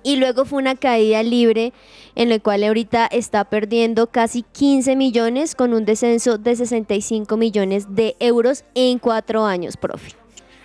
[0.06, 1.72] Y luego fue una caída libre
[2.15, 7.96] en la cual ahorita está perdiendo casi 15 millones con un descenso de 65 millones
[7.96, 10.23] de euros en cuatro años, profe.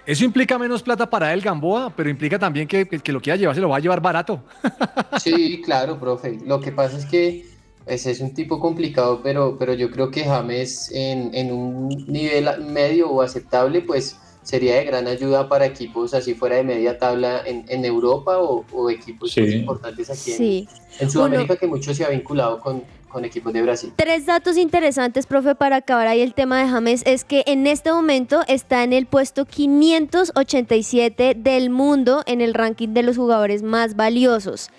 [0.09, 3.37] Eso implica menos plata para él, Gamboa, pero implica también que, que, que lo quiera
[3.37, 4.43] llevar, se lo va a llevar barato.
[5.21, 6.39] Sí, claro, profe.
[6.47, 7.45] Lo que pasa es que
[7.85, 12.49] pues, es un tipo complicado, pero, pero yo creo que James en, en un nivel
[12.65, 14.17] medio o aceptable, pues
[14.49, 18.65] sería de gran ayuda para equipos así fuera de media tabla en, en Europa o,
[18.73, 19.43] o equipos Sí.
[19.43, 20.69] importantes aquí en- Sí.
[21.01, 23.93] en, Sudamérica, que mucho se ha vinculado con, con equipos de Brasil.
[23.97, 27.93] Tres datos interesantes, profe, para acabar ahí el tema de James, es que en este
[27.93, 33.97] momento está en el puesto 587 del mundo en el ranking de los jugadores más
[33.97, 34.71] valiosos.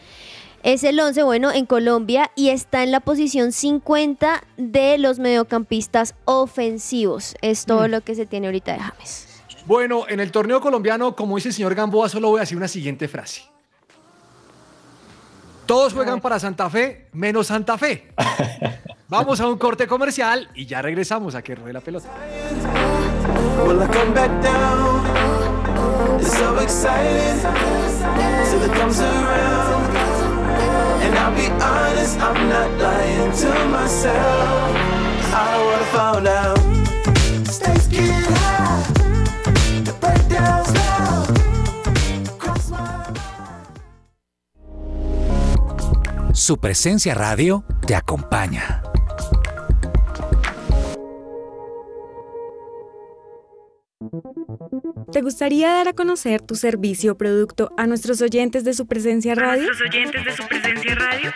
[0.63, 6.15] Es el 11, bueno, en Colombia y está en la posición 50 de los mediocampistas
[6.25, 7.35] ofensivos.
[7.41, 7.91] Es todo Mm.
[7.91, 9.25] lo que se tiene ahorita de James.
[9.69, 12.67] Bueno, en el torneo colombiano, como dice el señor Gamboa, solo voy a decir una
[12.67, 13.43] siguiente frase.
[15.67, 18.11] Todos juegan para Santa Fe, menos Santa Fe.
[19.09, 22.09] Vamos a un corte comercial y ya regresamos a que ruede la pelota.
[36.55, 36.58] I?
[46.49, 48.81] Su presencia radio te acompaña.
[55.11, 59.35] ¿Te gustaría dar a conocer tu servicio o producto a nuestros oyentes de su presencia
[59.35, 59.61] radio?
[59.61, 61.31] nuestros oyentes de su presencia radio?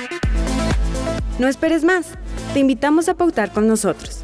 [1.37, 2.15] No esperes más.
[2.55, 4.23] Te invitamos a pautar con nosotros.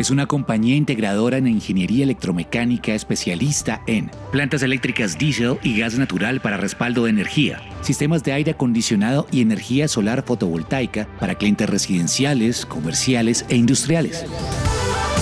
[0.00, 6.40] es una compañía integradora en ingeniería electromecánica especialista en plantas eléctricas diésel y gas natural
[6.40, 12.64] para respaldo de energía, sistemas de aire acondicionado y energía solar fotovoltaica para clientes residenciales,
[12.64, 14.24] comerciales e industriales.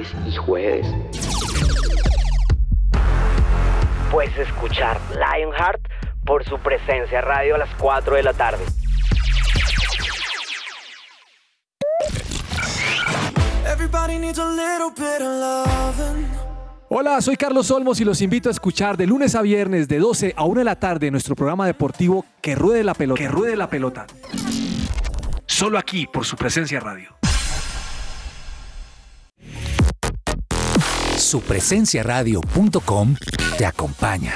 [0.00, 0.86] Martes y jueves?
[4.10, 5.80] Pues escuchar Lionheart
[6.24, 8.64] por su presencia radio a las 4 de la tarde.
[13.70, 16.26] Everybody needs a little bit of loving.
[16.88, 20.34] Hola, soy Carlos Olmos y los invito a escuchar de lunes a viernes de 12
[20.36, 23.20] a 1 de la tarde nuestro programa deportivo Que Ruede la Pelota.
[23.20, 24.06] Que Ruede la Pelota.
[25.46, 27.20] Solo aquí por su presencia radio.
[31.30, 33.14] Supresenciaradio.com
[33.56, 34.34] te acompaña.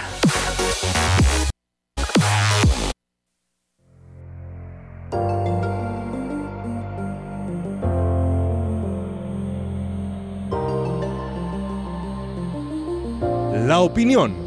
[13.67, 14.44] La opinión.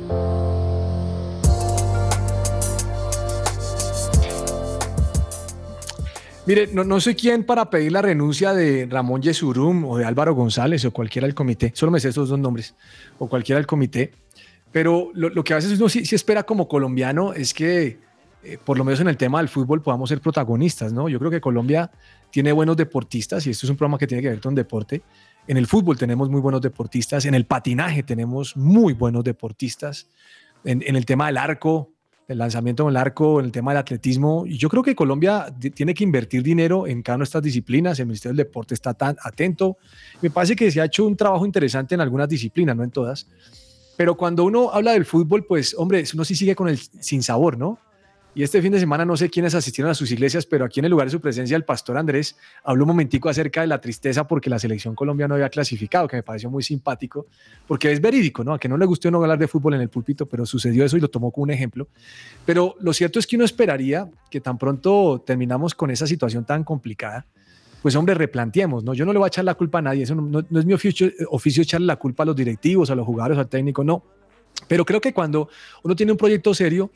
[6.47, 10.33] Mire, no, no soy quien para pedir la renuncia de Ramón Yesurum o de Álvaro
[10.33, 11.73] González o cualquiera del comité.
[11.75, 12.73] Solo me sé esos dos nombres.
[13.19, 14.13] O cualquiera del comité.
[14.71, 17.99] Pero lo, lo que a veces uno sí, sí espera como colombiano es que,
[18.43, 21.09] eh, por lo menos en el tema del fútbol, podamos ser protagonistas, ¿no?
[21.09, 21.91] Yo creo que Colombia
[22.31, 25.01] tiene buenos deportistas y esto es un programa que tiene que ver con deporte.
[25.47, 30.07] En el fútbol tenemos muy buenos deportistas, en el patinaje tenemos muy buenos deportistas,
[30.63, 31.91] en, en el tema del arco,
[32.27, 34.45] el lanzamiento con el arco, en el tema del atletismo.
[34.45, 37.99] Yo creo que Colombia tiene que invertir dinero en cada una de estas disciplinas.
[37.99, 39.77] El Ministerio del Deporte está tan atento.
[40.21, 43.27] Me parece que se ha hecho un trabajo interesante en algunas disciplinas, no en todas.
[43.95, 47.57] Pero cuando uno habla del fútbol, pues, hombre, uno sí sigue con el sin sabor,
[47.57, 47.79] ¿no?
[48.37, 50.85] Y este fin de semana no sé quiénes asistieron a sus iglesias, pero aquí en
[50.85, 54.27] el lugar de su presencia el pastor Andrés habló un momentico acerca de la tristeza
[54.27, 57.25] porque la selección Colombia no había clasificado, que me pareció muy simpático,
[57.67, 58.53] porque es verídico, ¿no?
[58.53, 60.95] A que no le gustó no hablar de fútbol en el púlpito, pero sucedió eso
[60.97, 61.87] y lo tomó como un ejemplo.
[62.45, 66.63] Pero lo cierto es que uno esperaría que tan pronto terminamos con esa situación tan
[66.63, 67.25] complicada,
[67.81, 68.93] pues hombre, replanteemos, ¿no?
[68.93, 70.65] Yo no le voy a echar la culpa a nadie, eso no, no- no es
[70.67, 74.03] mi oficio, oficio echarle la culpa a los directivos, a los jugadores, al técnico, no.
[74.67, 75.49] Pero creo que cuando
[75.83, 76.91] uno tiene un proyecto serio,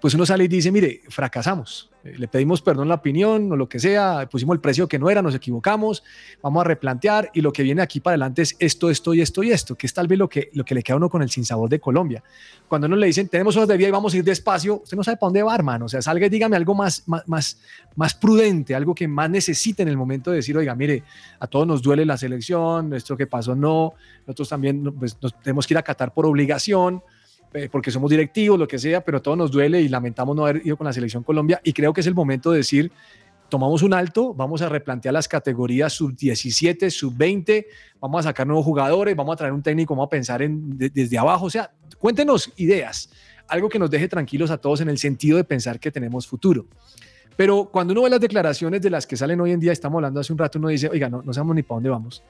[0.00, 3.68] pues uno sale y dice, mire, fracasamos, Eh, le pedimos perdón la opinión o lo
[3.68, 6.02] que sea, pusimos el precio que no era, nos equivocamos,
[6.40, 9.42] vamos a replantear y lo que viene aquí para adelante es esto, esto y esto
[9.42, 11.22] y esto, que es tal vez lo que, lo que le queda a uno con
[11.22, 12.22] el sinsabor de Colombia.
[12.68, 15.02] Cuando uno le dicen, tenemos horas de vida y vamos a ir despacio, usted no
[15.02, 17.58] sabe para dónde va, hermano, o sea, salga y dígame algo más, más, más,
[17.96, 21.02] más prudente, algo que más necesite en el momento de decir, oiga, mire,
[21.40, 23.94] a todos nos duele la selección, esto que pasó no,
[24.26, 27.02] nosotros también pues, tenemos que ir a Qatar por obligación,
[27.70, 30.64] porque somos directivos, lo que sea, pero a todos nos duele y lamentamos no haber
[30.66, 32.92] ido con la selección Colombia y creo que es el momento de decir,
[33.48, 37.66] tomamos un alto, vamos a replantear las categorías sub-17, sub-20,
[38.00, 40.90] vamos a sacar nuevos jugadores, vamos a traer un técnico, vamos a pensar en, de-
[40.90, 43.08] desde abajo, o sea, cuéntenos ideas,
[43.48, 46.66] algo que nos deje tranquilos a todos en el sentido de pensar que tenemos futuro.
[47.36, 50.20] Pero cuando uno ve las declaraciones de las que salen hoy en día, estamos hablando
[50.20, 52.22] hace un rato, uno dice, oiga, no, no sabemos ni para dónde vamos.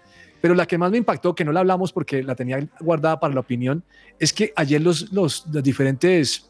[0.46, 3.34] Pero la que más me impactó, que no la hablamos porque la tenía guardada para
[3.34, 3.82] la opinión,
[4.16, 6.48] es que ayer los, los, diferentes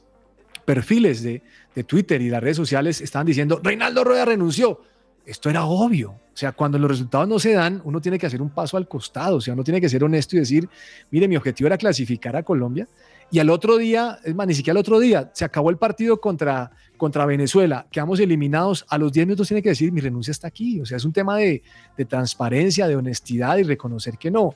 [0.67, 1.43] perfiles de,
[1.75, 4.83] de Twitter y las redes sociales estaban diciendo, Reinaldo Rueda renunció.
[5.25, 6.11] Esto era obvio.
[6.11, 8.87] O sea, cuando los resultados no se dan, uno tiene que hacer un paso al
[8.87, 10.69] costado, o sea, uno tiene que ser honesto y decir,
[11.11, 12.87] mire, mi objetivo era clasificar a Colombia
[13.31, 16.21] y al otro día, es más, ni siquiera al otro día, se acabó el partido
[16.21, 20.49] contra, contra Venezuela, quedamos eliminados, a los 10 minutos tiene que decir, mi renuncia está
[20.49, 21.62] aquí, o sea, es un tema de,
[21.97, 24.55] de transparencia, de honestidad y reconocer que no.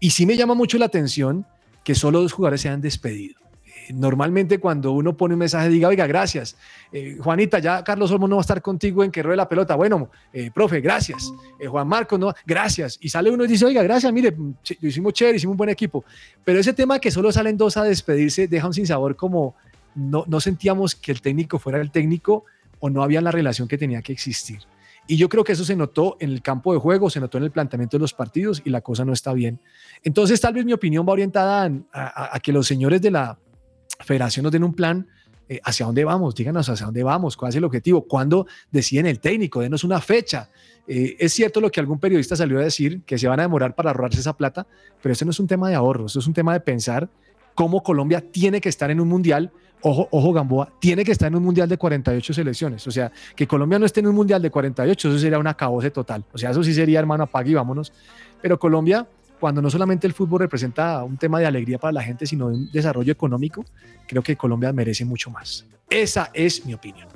[0.00, 1.44] Y sí me llama mucho la atención
[1.84, 3.47] que solo dos jugadores se han despedido
[3.94, 6.56] normalmente cuando uno pone un mensaje diga, oiga, gracias.
[6.92, 9.74] Eh, Juanita, ya Carlos Olmo no va a estar contigo en que ruede la pelota.
[9.74, 11.32] Bueno, eh, profe, gracias.
[11.58, 12.98] Eh, Juan Marcos, no, gracias.
[13.00, 16.04] Y sale uno y dice, oiga, gracias, mire, lo hicimos chévere, hicimos un buen equipo.
[16.44, 19.54] Pero ese tema que solo salen dos a despedirse deja un sinsabor como
[19.94, 22.44] no, no sentíamos que el técnico fuera el técnico
[22.80, 24.60] o no había la relación que tenía que existir.
[25.10, 27.44] Y yo creo que eso se notó en el campo de juego, se notó en
[27.44, 29.58] el planteamiento de los partidos y la cosa no está bien.
[30.04, 33.38] Entonces, tal vez mi opinión va orientada a que los señores de la,
[34.00, 35.06] federación nos den un plan
[35.48, 39.18] eh, hacia dónde vamos, díganos hacia dónde vamos, cuál es el objetivo, cuándo deciden el
[39.18, 40.50] técnico, denos una fecha.
[40.86, 43.74] Eh, es cierto lo que algún periodista salió a decir, que se van a demorar
[43.74, 44.66] para ahorrarse esa plata,
[45.02, 47.08] pero esto no es un tema de ahorro, esto es un tema de pensar
[47.54, 49.50] cómo Colombia tiene que estar en un mundial.
[49.80, 52.86] Ojo, ojo, Gamboa, tiene que estar en un mundial de 48 selecciones.
[52.86, 55.90] O sea, que Colombia no esté en un mundial de 48, eso sería un acabose
[55.90, 56.24] total.
[56.32, 57.92] O sea, eso sí sería, hermano, apague y vámonos.
[58.42, 62.26] Pero Colombia cuando no solamente el fútbol representa un tema de alegría para la gente,
[62.26, 63.64] sino un desarrollo económico,
[64.06, 65.64] creo que Colombia merece mucho más.
[65.90, 67.08] Esa es mi opinión.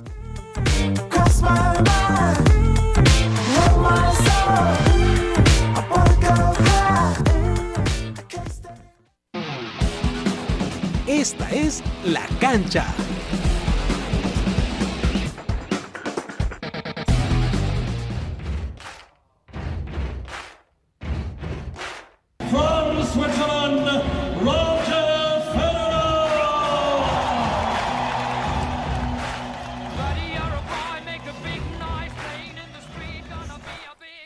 [11.07, 12.85] Esta es La Cancha.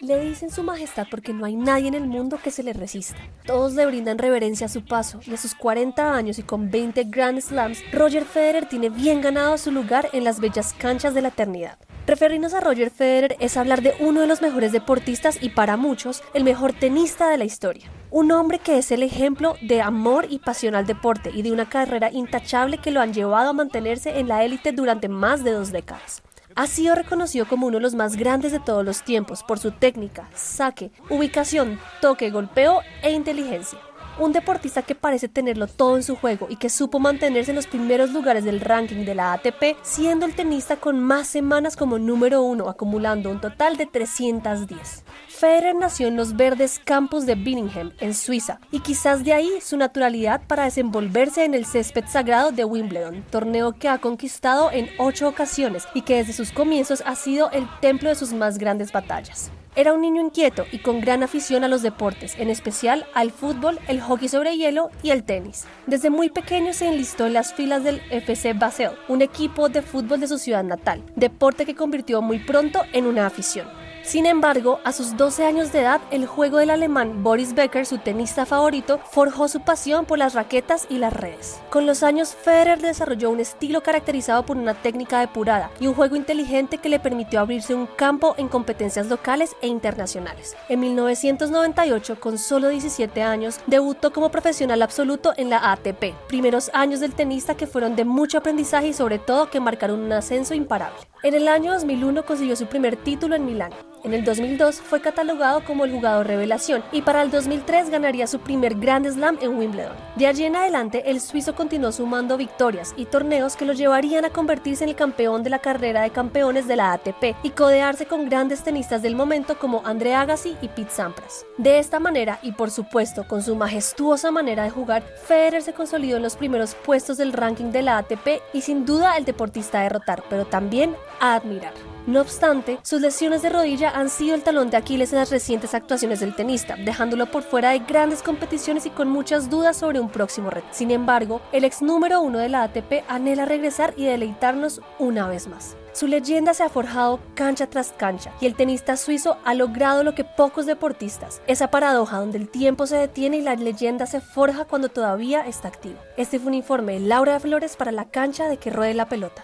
[0.07, 3.17] Le dicen su majestad porque no hay nadie en el mundo que se le resista.
[3.45, 7.03] Todos le brindan reverencia a su paso y a sus 40 años y con 20
[7.09, 11.27] Grand Slams, Roger Federer tiene bien ganado su lugar en las bellas canchas de la
[11.27, 11.77] eternidad.
[12.05, 16.23] Referirnos a Roger Federer es hablar de uno de los mejores deportistas y para muchos
[16.33, 17.91] el mejor tenista de la historia.
[18.09, 21.67] Un hombre que es el ejemplo de amor y pasión al deporte y de una
[21.67, 25.73] carrera intachable que lo han llevado a mantenerse en la élite durante más de dos
[25.73, 26.23] décadas.
[26.57, 29.71] Ha sido reconocido como uno de los más grandes de todos los tiempos por su
[29.73, 33.77] técnica, saque, ubicación, toque, golpeo e inteligencia.
[34.17, 37.67] Un deportista que parece tenerlo todo en su juego y que supo mantenerse en los
[37.67, 42.41] primeros lugares del ranking de la ATP, siendo el tenista con más semanas como número
[42.41, 45.03] uno, acumulando un total de 310.
[45.37, 49.77] Federer nació en los verdes campos de Birmingham, en Suiza, y quizás de ahí su
[49.77, 55.27] naturalidad para desenvolverse en el césped sagrado de Wimbledon, torneo que ha conquistado en ocho
[55.27, 59.51] ocasiones y que desde sus comienzos ha sido el templo de sus más grandes batallas.
[59.75, 63.77] Era un niño inquieto y con gran afición a los deportes, en especial al fútbol,
[63.87, 65.65] el hockey sobre hielo y el tenis.
[65.85, 70.19] Desde muy pequeño se enlistó en las filas del FC Basel, un equipo de fútbol
[70.19, 73.67] de su ciudad natal, deporte que convirtió muy pronto en una afición.
[74.07, 77.97] Sin embargo, a sus 12 años de edad, el juego del alemán Boris Becker, su
[77.97, 81.59] tenista favorito, forjó su pasión por las raquetas y las redes.
[81.69, 86.15] Con los años, Federer desarrolló un estilo caracterizado por una técnica depurada y un juego
[86.15, 90.55] inteligente que le permitió abrirse un campo en competencias locales e internacionales.
[90.69, 97.01] En 1998, con solo 17 años, debutó como profesional absoluto en la ATP, primeros años
[97.01, 100.97] del tenista que fueron de mucho aprendizaje y sobre todo que marcaron un ascenso imparable.
[101.23, 103.73] En el año 2001 consiguió su primer título en Milán.
[104.07, 108.39] En el 2002 fue catalogado como el jugador revelación y para el 2003 ganaría su
[108.39, 109.97] primer Grand Slam en Wimbledon.
[110.15, 114.29] De allí en adelante, el suizo continuó sumando victorias y torneos que lo llevarían a
[114.29, 118.29] convertirse en el campeón de la carrera de campeones de la ATP y codearse con
[118.29, 121.45] grandes tenistas del momento como André Agassi y Pete Sampras.
[121.57, 126.15] De esta manera, y por supuesto con su majestuosa manera de jugar, Federer se consolidó
[126.15, 129.83] en los primeros puestos del ranking de la ATP y sin duda el deportista a
[129.83, 131.73] derrotar, pero también a admirar.
[132.07, 135.73] No obstante, sus lesiones de rodilla han sido el talón de Aquiles en las recientes
[135.73, 140.07] actuaciones del tenista, dejándolo por fuera de grandes competiciones y con muchas dudas sobre un
[140.07, 140.69] próximo reto.
[140.71, 145.49] Sin embargo, el ex número uno de la ATP anhela regresar y deleitarnos una vez
[145.49, 145.75] más.
[145.91, 150.15] Su leyenda se ha forjado cancha tras cancha y el tenista suizo ha logrado lo
[150.15, 154.63] que pocos deportistas, esa paradoja donde el tiempo se detiene y la leyenda se forja
[154.63, 155.99] cuando todavía está activo.
[156.15, 159.43] Este fue un informe de Laura Flores para la cancha de que ruede la pelota.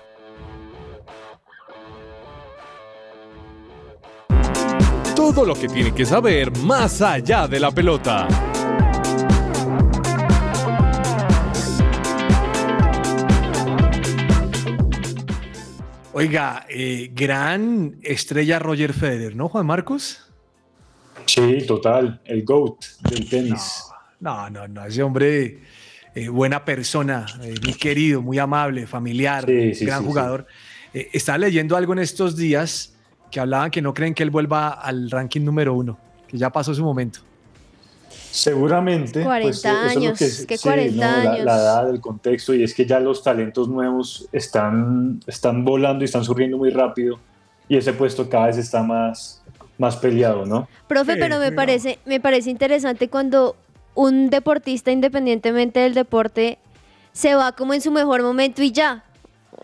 [5.15, 8.27] Todo lo que tiene que saber más allá de la pelota.
[16.13, 20.31] Oiga, eh, gran estrella Roger Federer, ¿no, Juan Marcos?
[21.25, 23.83] Sí, total, el GOAT del tenis.
[24.19, 25.59] No, no, no, ese hombre,
[26.15, 30.47] eh, buena persona, eh, muy querido, muy amable, familiar, Sí, sí, gran sí, jugador.
[30.93, 32.92] Eh, estaba leyendo algo en estos días
[33.33, 36.71] que hablaban que no creen que él vuelva al ranking número uno, que ya pasó
[36.75, 37.21] su momento.
[38.29, 39.23] Seguramente.
[39.23, 41.45] 40 pues, eso es años, que sí, 40 no, la- años.
[41.45, 46.05] La, edad, el contexto, y es que ya los talentos nuevos están, están volando y
[46.05, 47.17] están surgiendo muy rápido,
[47.67, 49.41] y ese puesto cada vez está más,
[49.79, 50.67] más peleado, ¿no?
[50.87, 53.55] Profe, Sí, pero me parece, me parece interesante cuando
[53.95, 56.59] un deportista, independientemente del deporte,
[57.13, 59.05] se va como en su mejor momento y ya.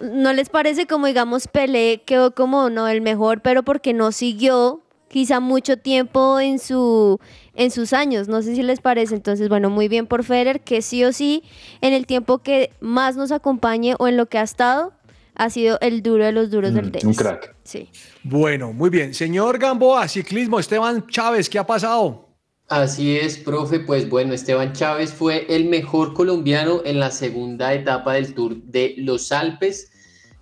[0.01, 4.81] ¿No les parece como, digamos, Pelé quedó como no el mejor, pero porque no siguió
[5.09, 7.19] quizá mucho tiempo en su
[7.55, 8.27] en sus años?
[8.27, 9.15] No sé si les parece.
[9.15, 11.43] Entonces, bueno, muy bien por Federer, que sí o sí,
[11.81, 14.93] en el tiempo que más nos acompañe o en lo que ha estado,
[15.35, 17.05] ha sido el duro de los duros del Mm, tenis.
[17.05, 17.55] un crack.
[17.63, 17.89] Sí.
[18.23, 19.13] Bueno, muy bien.
[19.13, 22.28] Señor Gamboa, ciclismo, Esteban Chávez, ¿qué ha pasado?
[22.69, 23.79] Así es, profe.
[23.79, 28.93] Pues bueno, Esteban Chávez fue el mejor colombiano en la segunda etapa del Tour de
[28.97, 29.91] los Alpes.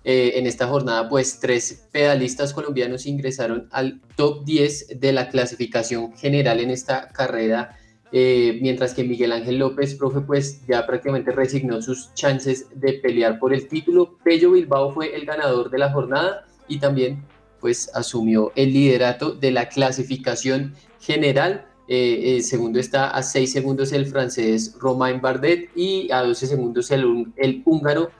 [0.04, 6.14] Eh, en esta jornada, pues tres pedalistas colombianos ingresaron al top 10 de la clasificación
[6.16, 7.78] general en esta carrera,
[8.12, 13.38] eh, mientras que Miguel Ángel López, profe, pues ya prácticamente resignó sus chances de pelear
[13.38, 14.18] por el título.
[14.22, 17.24] Pello Bilbao fue el ganador de la jornada y también
[17.58, 21.64] pues asumió el liderato de la clasificación general.
[21.88, 27.32] Eh, segundo está a 6 segundos el francés Romain Bardet y a 12 segundos el,
[27.36, 28.10] el húngaro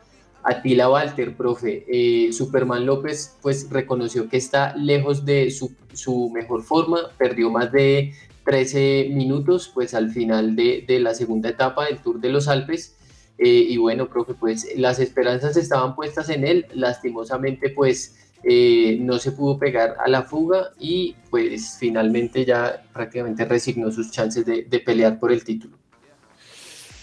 [0.42, 1.84] Attila Walter, profe.
[1.88, 7.70] Eh, Superman López pues reconoció que está lejos de su, su mejor forma, perdió más
[7.70, 8.14] de
[8.44, 12.94] 13 minutos pues al final de, de la segunda etapa del Tour de los Alpes.
[13.36, 19.18] Eh, y bueno, profe, pues las esperanzas estaban puestas en él, lastimosamente pues eh, no
[19.18, 24.62] se pudo pegar a la fuga y pues finalmente ya prácticamente resignó sus chances de,
[24.62, 25.76] de pelear por el título.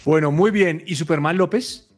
[0.06, 0.84] Bueno, muy bien.
[0.86, 1.90] ¿Y Superman López?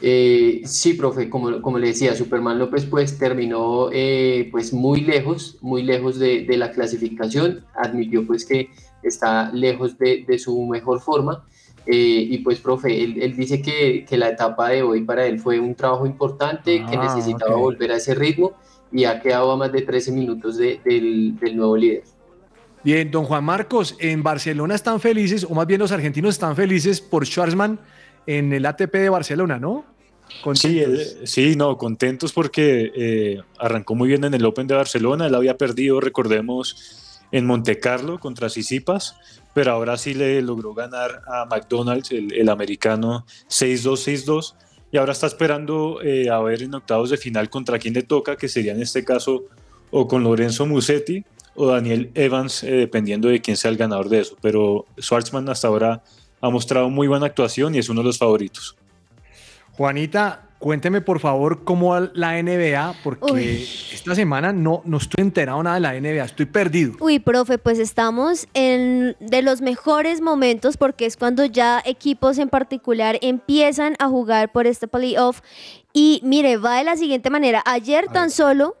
[0.00, 5.56] Eh, sí, profe, como, como le decía, Superman López pues terminó eh, pues muy lejos,
[5.62, 8.68] muy lejos de, de la clasificación, admitió pues que
[9.02, 11.46] está lejos de, de su mejor forma
[11.86, 15.38] eh, y pues profe, él, él dice que, que la etapa de hoy para él
[15.38, 17.60] fue un trabajo importante, que Ah, necesitaba ok.
[17.60, 18.56] volver a ese ritmo
[18.92, 22.02] y ha quedado a más de 13 minutos de- del, del nuevo líder.
[22.82, 27.00] Bien, don Juan Marcos, en Barcelona están felices, o más bien los argentinos están felices
[27.00, 27.80] por Schwarzman
[28.26, 29.84] en el ATP de Barcelona, ¿no?
[30.54, 35.26] Sí, él- sí, no, contentos porque eh, arrancó muy bien en el Open de Barcelona.
[35.26, 39.16] Él había perdido, recordemos, en Monte Carlo contra Sisipas,
[39.56, 44.54] pero ahora sí le logró ganar a McDonald's, el, americano, 6-2, 6-2.
[44.92, 48.36] Y ahora está esperando eh, a ver en octavos de final contra quién le toca,
[48.36, 49.44] que sería en este caso
[49.90, 54.20] o con Lorenzo Musetti o Daniel Evans, eh, dependiendo de quién sea el ganador de
[54.20, 54.36] eso.
[54.42, 56.02] Pero Schwartzman hasta ahora
[56.42, 58.76] ha mostrado muy buena actuación y es uno de los favoritos.
[59.72, 63.68] Juanita, cuénteme por favor cómo va la NBA, porque Uy.
[63.92, 66.94] esta semana no, no estoy enterado nada de la NBA, estoy perdido.
[67.00, 72.48] Uy, profe, pues estamos en de los mejores momentos porque es cuando ya equipos en
[72.48, 75.40] particular empiezan a jugar por este playoff.
[75.92, 77.62] Y mire, va de la siguiente manera.
[77.66, 78.76] Ayer tan solo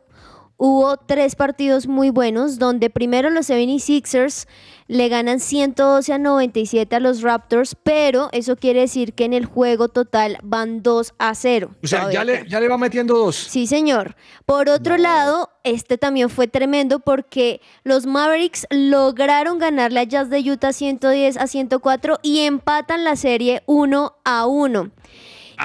[0.56, 4.46] hubo tres partidos muy buenos, donde primero los 76ers
[4.88, 9.44] le ganan 112 a 97 a los Raptors, pero eso quiere decir que en el
[9.46, 11.70] juego total van 2 a 0.
[11.82, 13.36] O sea, ya le, ya le va metiendo dos.
[13.36, 14.16] Sí, señor.
[14.44, 20.38] Por otro lado, este también fue tremendo porque los Mavericks lograron ganarle a Jazz de
[20.50, 24.90] Utah 110 a 104 y empatan la serie 1 a 1.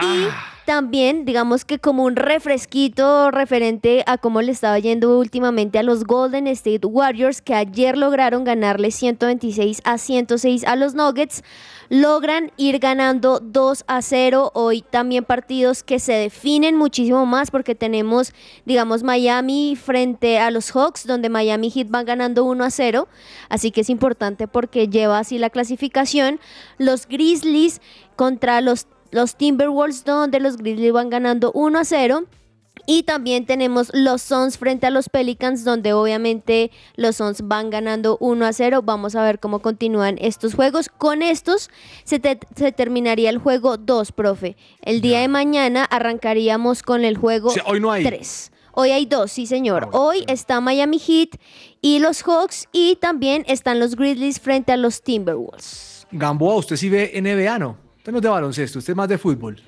[0.02, 0.28] Y
[0.72, 6.06] también, digamos que como un refresquito referente a cómo le estaba yendo últimamente a los
[6.06, 11.44] Golden State Warriors, que ayer lograron ganarle 126 a 106 a los Nuggets,
[11.90, 14.52] logran ir ganando 2 a 0.
[14.54, 18.32] Hoy también partidos que se definen muchísimo más porque tenemos,
[18.66, 23.10] digamos, Miami frente a los Hawks, donde Miami Heat van ganando 1 a 0.
[23.50, 26.40] Así que es importante porque lleva así la clasificación.
[26.78, 27.82] Los Grizzlies
[28.16, 32.24] contra los los Timberwolves, donde los Grizzlies van ganando 1 a 0.
[32.88, 38.18] Y también tenemos los Suns frente a los Pelicans, donde obviamente los Suns van ganando
[38.20, 38.82] 1 a 0.
[38.84, 40.90] Vamos a ver cómo continúan estos juegos.
[40.90, 41.70] Con estos
[42.06, 44.58] se, te- se terminaría el juego 2, profe.
[44.82, 48.04] El día de mañana arrancaríamos con el juego O sea, hoy no hay.
[48.04, 48.52] 3.
[48.74, 49.90] Hoy hay dos, sí señor.
[49.92, 51.32] Hoy está Miami Heat
[51.82, 56.08] y los Hawks y también están los Grizzlies frente a los Timberwolves.
[56.12, 57.78] Gamboa, usted sí ve NBA, ¿no?
[58.02, 59.62] Usted no es de baloncesto, usted es más de fútbol.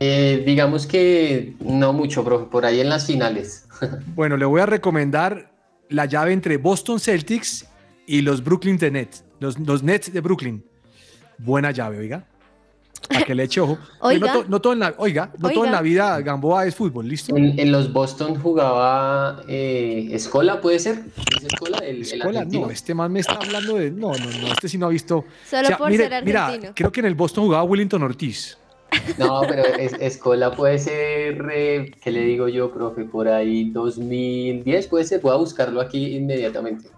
[0.00, 3.68] Eh, digamos que no mucho, profe, por ahí en las finales.
[4.16, 5.52] Bueno, le voy a recomendar
[5.88, 7.66] la llave entre Boston Celtics
[8.04, 10.64] y los Brooklyn Nets, los, los Nets de Brooklyn.
[11.38, 12.26] Buena llave, oiga.
[13.10, 13.76] Para que le eche ojo.
[14.00, 14.32] Oiga.
[14.34, 17.08] No, to- no todo en la, oiga, no todo en la vida Gamboa es fútbol,
[17.08, 17.36] ¿listo?
[17.36, 21.02] En, en los Boston jugaba eh, Escola, ¿puede ser?
[21.36, 21.78] ¿Es Escola?
[21.78, 23.90] El, Escola, no, este man me está hablando de.
[23.90, 25.24] No, no, no, este sí no ha visto.
[25.48, 26.72] Solo por mire, ser Mira, argentino.
[26.74, 28.56] creo que en el Boston jugaba Willington Ortiz.
[29.18, 33.04] No, pero es- Escola puede ser, eh, ¿qué le digo yo, profe?
[33.04, 35.20] Por ahí 2010 puede ser.
[35.20, 36.88] Voy a buscarlo aquí inmediatamente.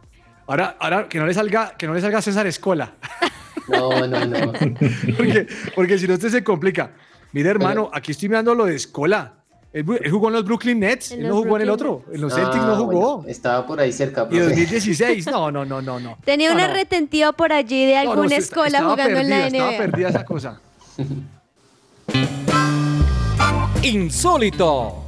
[0.46, 2.92] Ahora, ahora que no le salga, que no le salga César Escola.
[3.68, 4.52] No, no, no.
[5.16, 6.92] porque, porque si no, usted se complica.
[7.32, 9.34] Mire, hermano, aquí estoy mirando lo de Escola.
[9.72, 12.04] Él, él jugó en los Brooklyn Nets, él no jugó en el otro.
[12.12, 13.16] En los Ah, Celtics no jugó.
[13.18, 14.44] bueno, estaba por ahí cerca, Y profe.
[14.44, 16.18] 2016, no, no, no, no, no.
[16.24, 16.74] Tenía No, una no.
[16.74, 19.78] retentiva por allí de No, no, alguna usted escuela jugando en la perdida, Estaba NBA.
[19.78, 20.60] perdida esa cosa.
[23.82, 24.98] Insólito.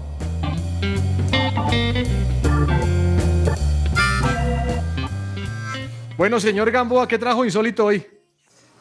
[6.17, 8.07] Bueno, señor Gamboa, ¿qué trajo insólito hoy?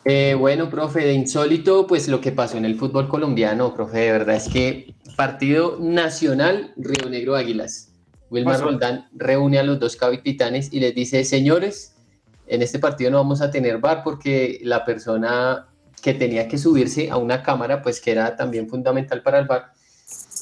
[0.05, 4.11] Eh, bueno, profe, de insólito, pues lo que pasó en el fútbol colombiano, profe, de
[4.11, 7.89] verdad es que partido nacional Río Negro Águilas.
[8.29, 8.59] Wilmar.
[8.59, 11.95] Roldán reúne a los dos capitanes y les dice, señores,
[12.47, 15.67] en este partido no vamos a tener bar porque la persona
[16.01, 19.71] que tenía que subirse a una cámara, pues que era también fundamental para el bar,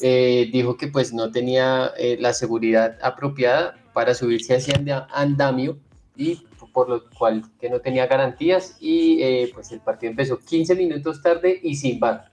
[0.02, 5.78] eh, dijo que pues no tenía eh, la seguridad apropiada para subirse hacia anda- andamio
[6.16, 10.76] y por lo cual que no tenía garantías y eh, pues el partido empezó 15
[10.76, 12.32] minutos tarde y sin bar.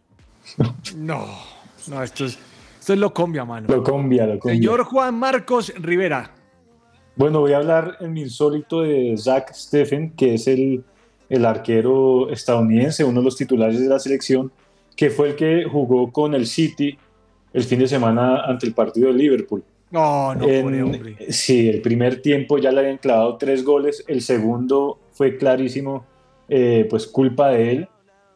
[0.97, 1.27] No,
[1.89, 2.39] no, esto es,
[2.79, 3.69] esto es Locombia, mano.
[3.69, 4.57] Locombia, Locombia.
[4.57, 6.33] Señor Juan Marcos Rivera.
[7.17, 10.85] Bueno, voy a hablar en mi insólito de Zach Steffen, que es el,
[11.29, 14.53] el arquero estadounidense, uno de los titulares de la selección,
[14.97, 16.97] que fue el que jugó con el City
[17.53, 19.65] el fin de semana ante el partido de Liverpool.
[19.91, 21.17] No, no, En- pobre hombre.
[21.33, 26.05] Sí, el primer tiempo ya le habían clavado tres goles, el segundo fue clarísimo,
[26.49, 27.89] eh, pues culpa de él.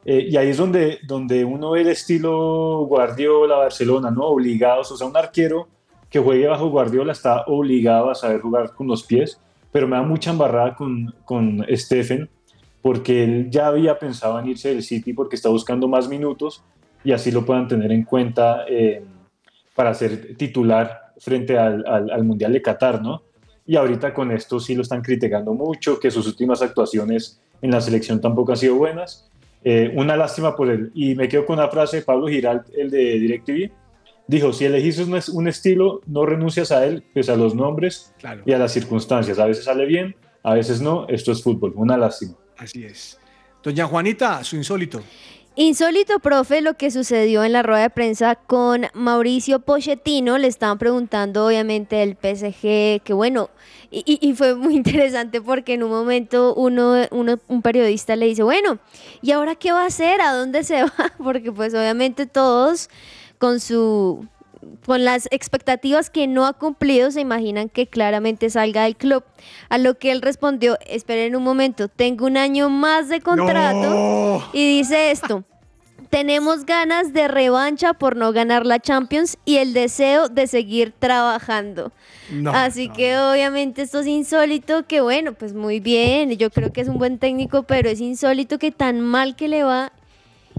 [0.04, 4.24] Eh, y ahí es donde, donde uno ve el estilo Guardiola, Barcelona, ¿no?
[4.26, 5.68] Obligados, o sea, un arquero
[6.10, 9.38] que juegue bajo Guardiola está obligado a saber jugar con los pies,
[9.70, 12.28] pero me da mucha embarrada con, con Stephen,
[12.82, 16.64] porque él ya había pensado en irse del City porque está buscando más minutos
[17.04, 19.04] y así lo puedan tener en cuenta eh,
[19.74, 23.22] para ser titular frente al, al- al Mundial de Qatar, ¿no?
[23.64, 27.80] Y ahorita con esto sí lo están criticando mucho, que sus últimas actuaciones en la
[27.80, 29.30] selección tampoco han sido buenas.
[29.64, 30.90] Eh, una lástima por él.
[30.94, 33.70] Y me quedo con una frase de Pablo Giralt, el de DirecTV.
[34.26, 38.42] Dijo, si elegís un, un estilo, no renuncias a él, pese a los nombres Claro.
[38.44, 39.38] y a las circunstancias.
[39.38, 41.06] A veces sale bien, a veces no.
[41.08, 41.72] Esto es fútbol.
[41.76, 42.34] Una lástima.
[42.58, 43.20] Así es.
[43.62, 45.00] Doña Juanita, su insólito.
[45.54, 50.38] Insólito, profe, lo que sucedió en la rueda de prensa con Mauricio Pochettino.
[50.38, 53.50] Le estaban preguntando, obviamente, del PSG, que bueno,
[53.90, 58.42] y, y- fue muy interesante porque en un momento uno, uno- un periodista le dice,
[58.42, 58.78] bueno,
[59.20, 60.22] ¿y ahora qué va a hacer?
[60.22, 61.12] ¿A dónde se va?
[61.22, 62.88] Porque pues obviamente todos
[63.38, 64.26] con su
[64.86, 69.24] con las expectativas que no ha cumplido, se imaginan que claramente salga del club.
[69.68, 74.42] A lo que él respondió, esperen un momento, tengo un año más de contrato.
[74.52, 75.44] Y dice esto,
[76.12, 81.90] tenemos ganas de revancha por no ganar la Champions y el deseo de seguir trabajando.
[82.30, 86.82] No, Así que obviamente esto es insólito, que bueno, pues muy bien, yo creo que
[86.82, 89.92] es un buen técnico, pero es insólito que tan mal que le va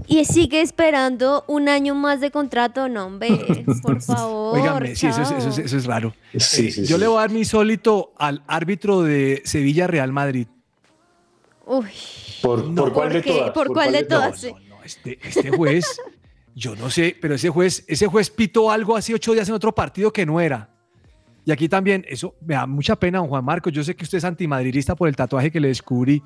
[0.06, 3.28] y sigue esperando un año más de contrato, no hombre,
[3.82, 4.58] por favor.
[4.58, 5.38] Óigame, sí, eso es, chao.
[5.38, 6.14] eso es- eso es raro.
[6.36, 7.00] Sí, Eh, sí, yo sí.
[7.00, 10.46] le voy a dar mi insólito al árbitro de Sevilla Real Madrid.
[11.66, 11.86] Uy,
[12.42, 13.30] ¿Por, ¿por cuál de qué?
[13.30, 13.50] todas?
[13.52, 14.46] ¿Por cuál de todas?
[14.84, 15.98] Este, este juez,
[16.54, 19.74] yo no sé, pero ese juez, ese juez pitó algo hace ocho días en otro
[19.74, 20.68] partido que no era.
[21.46, 23.70] Y aquí también, eso me da mucha pena, don Juan Marcos.
[23.72, 26.22] Yo sé que usted es antimadridista por el tatuaje que le descubrí,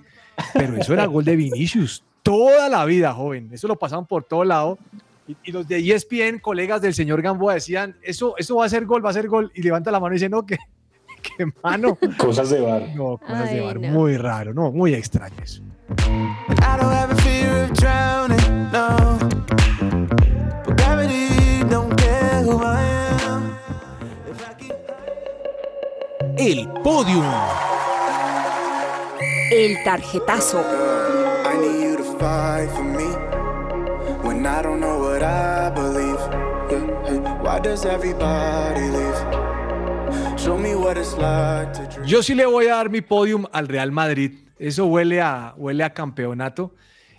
[0.55, 3.49] pero eso era gol de Vinicius toda la vida, joven.
[3.53, 4.79] Eso lo pasaban por todo lado.
[5.27, 8.85] Y, y los de ESPN, colegas del señor Gamboa, decían, eso, eso va a ser
[8.85, 9.51] gol, va a ser gol.
[9.55, 10.59] Y levanta la mano y dice, no, que,
[11.23, 11.97] que mano.
[12.19, 12.83] Cosas de bar.
[12.95, 13.81] No, cosas de bar.
[13.81, 13.89] no.
[13.89, 15.63] Muy raro, no, muy extraño eso.
[26.37, 27.25] El podium.
[29.51, 30.63] El tarjetazo.
[31.49, 31.88] I need
[32.19, 33.09] fight for me
[34.23, 36.21] when I don't know what I believe.
[37.43, 40.39] Why does everybody leave?
[40.39, 42.07] Show me what it's like to dream.
[42.07, 44.33] Yo sí le voy a dar mi podium al Real Madrid.
[44.59, 46.75] Eso huele a, huele a campeonato.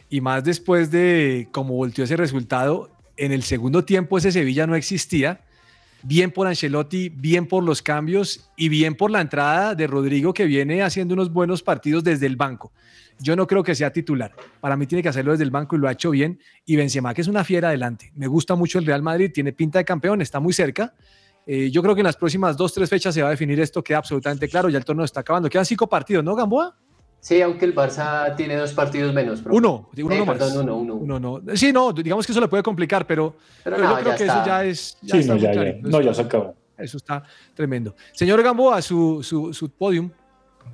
[0.10, 2.90] Y más después de cómo volteó ese resultado.
[3.20, 5.42] en el segundo tiempo ese Sevilla no existía,
[6.02, 10.46] bien por Ancelotti, bien por los cambios y bien por la entrada de Rodrigo que
[10.46, 12.72] viene haciendo unos buenos partidos desde el banco.
[13.22, 14.32] Yo no creo que sea titular.
[14.62, 16.40] Para mí tiene que hacerlo desde el banco y lo ha hecho bien.
[16.66, 18.12] Y Benzema, que es una fiera adelante.
[18.16, 20.94] Me gusta mucho el Real Madrid, tiene pinta de campeón, está muy cerca.
[21.46, 23.84] Eh, yo creo que en las próximas dos, tres fechas se va a definir esto,
[23.84, 24.70] queda absolutamente claro.
[24.70, 25.50] Ya el torneo está acabando.
[25.50, 26.76] Quedan cinco partidos, ¿no, Gamboa?
[27.22, 29.42] Sí, aunque el Barça tiene dos partidos menos.
[29.42, 29.58] profe.
[29.58, 30.38] Uno, uno Eh, no más.
[30.38, 30.96] perdón, uno, uno.
[30.96, 31.56] Uno no.
[31.58, 34.18] Sí, no, digamos que eso le puede complicar, pero, Pero pero no, yo creo ya
[34.18, 34.46] que eso está.
[34.46, 34.98] ya es.
[35.02, 35.74] Sí, está no, ya, ya.
[35.82, 36.56] No, ya se acabó.
[36.78, 37.94] Eso está tremendo.
[38.14, 40.10] Señor Gamboa, su, su, su podium.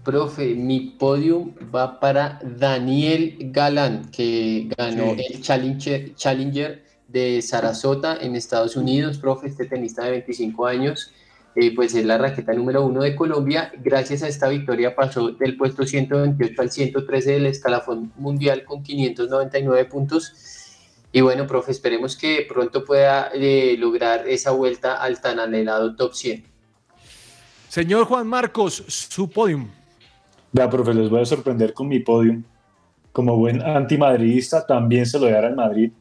[0.04, 5.26] Profe, mi podium va para Daniel Galán, que ganó Sí.
[5.34, 9.18] el Challenger, Challenger de Sarasota en Estados Unidos.
[9.18, 11.12] Profe, este tenista de 25 años,
[11.56, 13.72] eh, pues es la raqueta número uno de Colombia.
[13.84, 19.86] Gracias a esta victoria pasó del puesto 128 al 113 del escalafón mundial con 599
[19.86, 20.34] puntos.
[21.12, 26.14] Y bueno, profe, esperemos que pronto pueda eh, lograr esa vuelta al tan anhelado top
[26.14, 26.44] 100.
[27.70, 29.70] Señor Juan Marcos, su podium.
[30.56, 32.42] Vea, profe, les voy a sorprender con mi podium.
[33.12, 35.92] Como buen antimadridista, también se lo voy a dar al Madrid.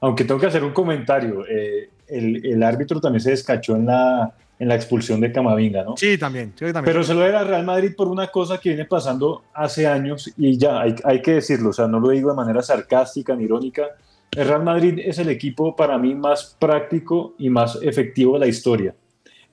[0.00, 1.44] Aunque tengo que hacer un comentario.
[1.48, 5.96] eh, el, el árbitro también se descachó en la, en la expulsión de Camavinga, ¿no?
[5.96, 6.52] Sí, también.
[6.56, 6.86] sí, también.
[6.86, 10.32] Pero se lo era al Real Madrid por una cosa que viene pasando hace años
[10.36, 13.44] y ya, hay, hay que decirlo, o sea, no lo digo de manera sarcástica ni
[13.44, 13.90] irónica.
[14.32, 18.48] El Real Madrid es el equipo para mí más práctico y más efectivo de la
[18.48, 18.92] historia.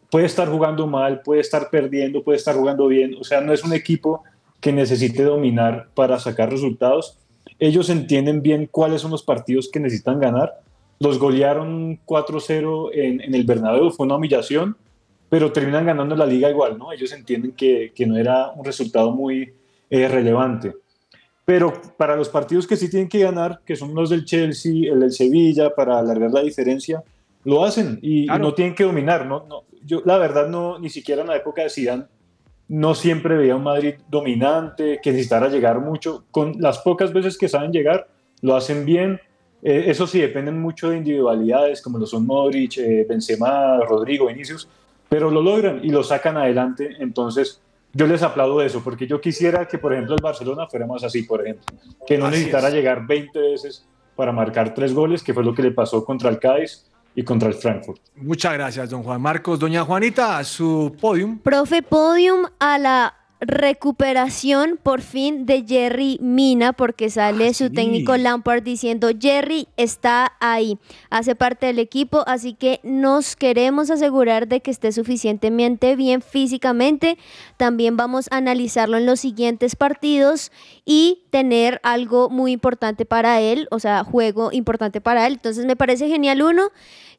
[0.10, 3.64] Puede estar jugando mal, puede estar perdiendo, puede estar jugando bien, o sea, no es
[3.64, 4.24] un equipo
[4.60, 7.18] que necesite dominar para sacar resultados.
[7.60, 10.62] Ellos entienden bien cuáles son los partidos que necesitan ganar.
[11.00, 14.76] Los golearon 4-0 en, en el Bernabéu, fue una humillación,
[15.30, 16.92] pero terminan ganando la liga igual, ¿no?
[16.92, 19.54] Ellos entienden que, que no era un resultado muy
[19.90, 20.74] eh, relevante.
[21.46, 25.00] Pero para los partidos que sí tienen que ganar, que son los del Chelsea, el
[25.00, 27.04] del Sevilla, para alargar la diferencia,
[27.44, 28.44] lo hacen y, y Claro.
[28.44, 29.46] no tienen que dominar, ¿no?
[29.48, 32.04] no yo, la verdad, no, ni siquiera en la época de Zidane,
[32.70, 36.26] no siempre veía un Madrid dominante, que necesitara llegar mucho.
[36.32, 38.08] Con las pocas veces que saben llegar,
[38.42, 39.20] lo hacen bien.
[39.64, 44.68] Eh, eso sí, dependen mucho de individualidades, como lo son Modric, eh, Benzema, Rodrigo, Vinicius,
[45.10, 46.98] pero lo logran y lo sacan adelante.
[47.00, 47.62] Entonces,
[47.94, 51.24] yo les aplaudo eso, porque yo quisiera que, por ejemplo, el Barcelona fuera más así,
[51.24, 51.66] por ejemplo,
[52.06, 52.74] que no Así necesitara es.
[52.74, 56.40] llegar 20 veces para marcar tres goles, que fue lo que le pasó contra el
[56.40, 56.87] Cádiz
[57.18, 58.00] y contra el Frankfurt.
[58.16, 59.58] Muchas gracias, don Juan Marcos.
[59.58, 61.40] Doña Juanita, su podium.
[61.40, 67.74] Profe Podium a la recuperación por fin de Jerry Mina porque sale su sí.
[67.74, 74.48] técnico Lampard diciendo Jerry está ahí, hace parte del equipo, así que nos queremos asegurar
[74.48, 77.18] de que esté suficientemente bien físicamente.
[77.58, 80.52] También vamos a analizarlo en los siguientes partidos
[80.86, 85.34] y tener algo muy importante para él, o sea, juego importante para él.
[85.34, 86.72] Entonces me parece genial uno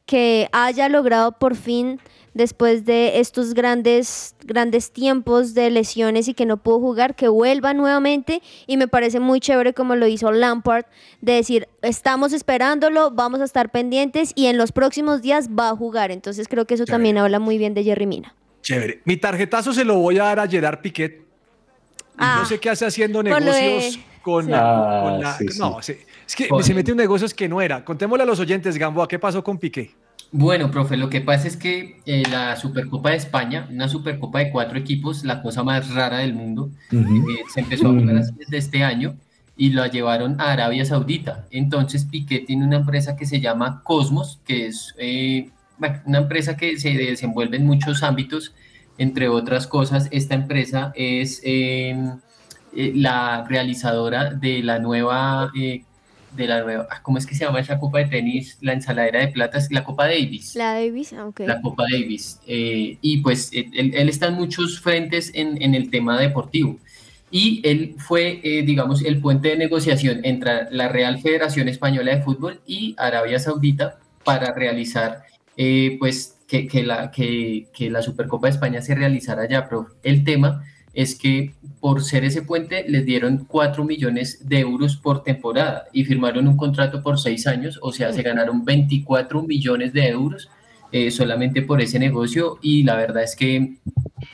[0.09, 1.99] que haya logrado por fin
[2.33, 7.75] después de estos grandes grandes tiempos de lesiones y que no pudo jugar, que vuelva
[7.75, 10.85] nuevamente y me parece muy chévere como lo hizo Lampard
[11.21, 15.75] de decir, estamos esperándolo, vamos a estar pendientes y en los próximos días va a
[15.75, 16.09] jugar.
[16.09, 18.33] Entonces creo que eso también habla muy bien de Jerry Mina.
[18.63, 19.01] Chévere.
[19.05, 21.21] Mi tarjetazo se lo voy a dar a Gerard Piquet.
[22.17, 24.51] Ah, no sé qué hace haciendo de- negocios con, sí.
[24.51, 24.57] la,
[25.03, 25.59] con Ah, la- sí, sí.
[25.59, 27.83] No, se- es que se metió en negocios que no era.
[27.83, 29.91] Contémosle a los oyentes, Gamboa, ¿qué pasó con Piqué?
[30.31, 34.51] Bueno, profe, lo que pasa es que eh, la Supercopa de España, una Supercopa de
[34.51, 36.97] cuatro equipos, la cosa más rara del mundo, eh,
[37.51, 39.15] se empezó a jugar así desde este año
[39.57, 41.47] y la llevaron a Arabia Saudita.
[41.49, 45.49] Entonces Piqué tiene una empresa que se llama Cosmos, que es eh,
[46.05, 48.53] una empresa que se desenvuelve en muchos ámbitos,
[48.99, 51.41] entre otras cosas, esta empresa es
[52.71, 55.51] la realizadora de la nueva...
[55.57, 55.85] eh,
[56.31, 58.57] de la nueva, ah, ¿cómo es que se llama esa copa de tenis?
[58.61, 61.41] La ensaladera de plata es la Copa Davis La Davis, ah, ok.
[61.41, 62.39] la Copa Davis.
[62.47, 66.77] Eh, y pues eh, él, él está en muchos frentes en, en el tema deportivo.
[67.31, 72.23] Y él fue, eh, digamos, el puente de negociación entre la Real Federación Española de
[72.23, 75.23] Fútbol y Arabia Saudita para realizar,
[75.55, 79.67] eh, pues, que, que la, que, que la Supercopa de España se realizara allá.
[79.69, 80.63] Pero el tema
[80.93, 86.03] es que por ser ese puente les dieron 4 millones de euros por temporada y
[86.03, 90.49] firmaron un contrato por 6 años, o sea, se ganaron 24 millones de euros
[90.91, 93.75] eh, solamente por ese negocio y la verdad es que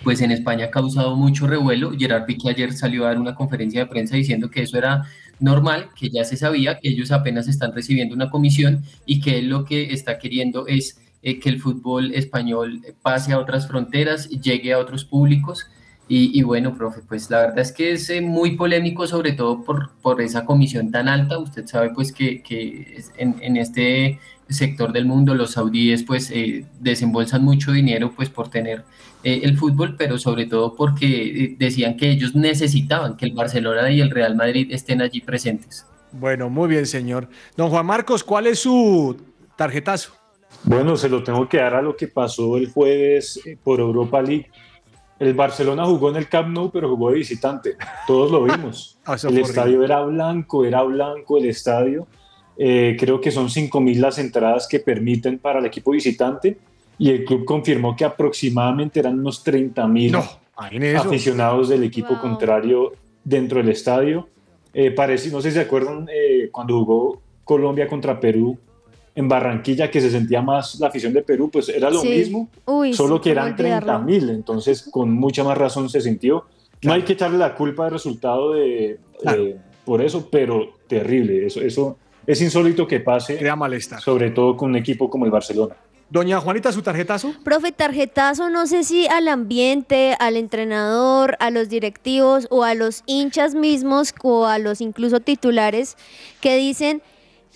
[0.03, 1.91] pues en España ha causado mucho revuelo.
[1.91, 5.03] Gerard Piqué ayer salió a dar una conferencia de prensa diciendo que eso era
[5.39, 9.49] normal, que ya se sabía, que ellos apenas están recibiendo una comisión y que él
[9.49, 14.73] lo que está queriendo es eh, que el fútbol español pase a otras fronteras, llegue
[14.73, 15.67] a otros públicos.
[16.07, 19.63] Y, y bueno, profe, pues la verdad es que es eh, muy polémico, sobre todo
[19.63, 21.39] por, por esa comisión tan alta.
[21.39, 25.33] Usted sabe pues que, que en, en este sector del mundo.
[25.33, 28.83] Los saudíes pues eh, desembolsan mucho dinero pues por tener
[29.23, 33.89] eh, el fútbol, pero sobre todo porque eh, decían que ellos necesitaban que el Barcelona
[33.89, 35.85] y el Real Madrid estén allí presentes.
[36.11, 37.27] Bueno, muy bien, señor.
[37.57, 39.17] Don Juan Marcos, ¿cuál es su
[39.57, 40.13] tarjetazo?
[40.63, 44.49] Bueno, se lo tengo que dar a lo que pasó el jueves por Europa League.
[45.19, 47.75] El Barcelona jugó en el Camp Nou, pero jugó de visitante.
[48.07, 48.91] Todos lo vimos.
[49.07, 52.07] Ah, el estadio era blanco, era blanco el estadio.
[52.57, 56.57] Eh, creo que son 5.000 las entradas que permiten para el equipo visitante
[56.97, 61.01] y el club confirmó que aproximadamente eran unos 30.000 imagine eso.
[61.01, 62.93] aficionados del equipo contrario
[63.23, 64.27] dentro del estadio.
[64.73, 68.57] Eh, parece, no sé si se acuerdan eh, cuando jugó Colombia contra Perú
[69.15, 72.09] en Barranquilla, que se sentía más la afición de Perú, pues era lo Sí.
[72.09, 73.87] mismo, Uy, solo sí, que eran olvidarlo.
[73.87, 76.45] 30 mil, entonces con mucha más razón se sintió.
[76.81, 81.61] No hay que echarle la culpa del resultado de, de- por eso, pero terrible, eso,
[81.61, 81.97] eso
[82.27, 83.39] es insólito que pase,
[84.03, 85.75] sobre todo con un equipo como el Barcelona.
[86.09, 87.33] Doña Juanita, su tarjetazo.
[87.43, 93.01] Profe, tarjetazo, no sé si al ambiente, al entrenador, a los directivos o a los
[93.07, 95.97] hinchas mismos o a los incluso titulares
[96.41, 97.01] que dicen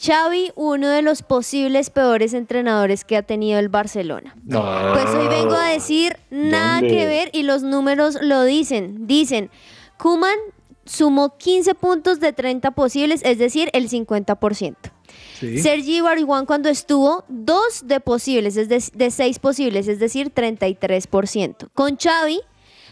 [0.02, 4.36] Xavi, uno de los posibles peores entrenadores que ha tenido el Barcelona.
[4.44, 4.62] No.
[4.94, 6.90] Pues hoy vengo a decir nada ¿Dónde?
[6.90, 9.08] que ver y los números lo dicen.
[9.08, 9.50] Dicen,
[9.98, 10.38] Kuman
[10.86, 14.76] sumó 15 puntos de 30 posibles, es decir, el 50%.
[15.62, 21.70] Sergi Bariguan cuando estuvo, dos de posibles, es de, de seis posibles, es decir, 33%.
[21.74, 22.42] Con Xavi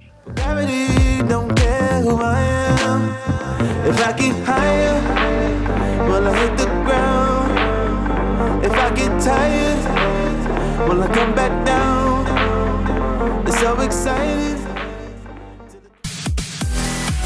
[2.10, 2.42] Who I
[2.82, 3.02] am.
[3.86, 4.98] If I get higher,
[6.10, 7.52] will I hit the ground?
[8.66, 9.82] If I get tired,
[10.90, 12.26] will I come back down?
[13.46, 14.58] It's so exciting.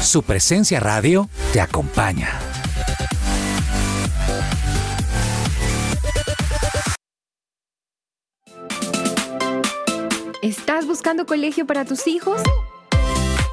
[0.02, 2.38] Su presencia radio te acompaña.
[10.42, 12.42] ¿Estás buscando colegio para tus hijos?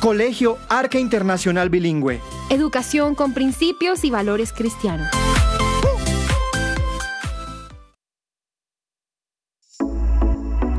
[0.00, 2.20] Colegio Arca Internacional Bilingüe.
[2.50, 5.08] Educación con principios y valores cristianos.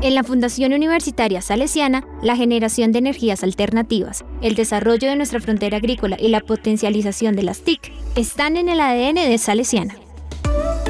[0.00, 5.78] En la Fundación Universitaria Salesiana, la generación de energías alternativas, el desarrollo de nuestra frontera
[5.78, 9.96] agrícola y la potencialización de las TIC están en el ADN de Salesiana.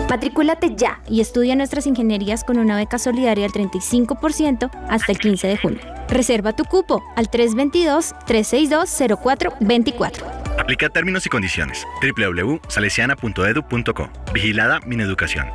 [0.08, 5.46] Matricúlate ya y estudia nuestras ingenierías con una beca solidaria del 35% hasta el 15
[5.46, 5.80] de junio.
[6.08, 10.24] Reserva tu cupo al 322-362-0424.
[10.58, 11.86] Aplica términos y condiciones.
[12.02, 14.08] www.salesiana.edu.co.
[14.32, 15.46] Vigilada Mineducación.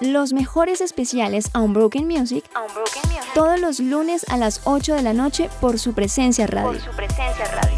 [0.00, 2.44] Los mejores especiales a Unbroken Music,
[3.34, 6.78] todos los lunes a las 8 de la noche por su presencia radio.
[6.96, 7.73] presencia radio.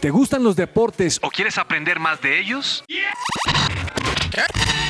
[0.00, 2.84] ¿Te gustan los deportes o quieres aprender más de ellos?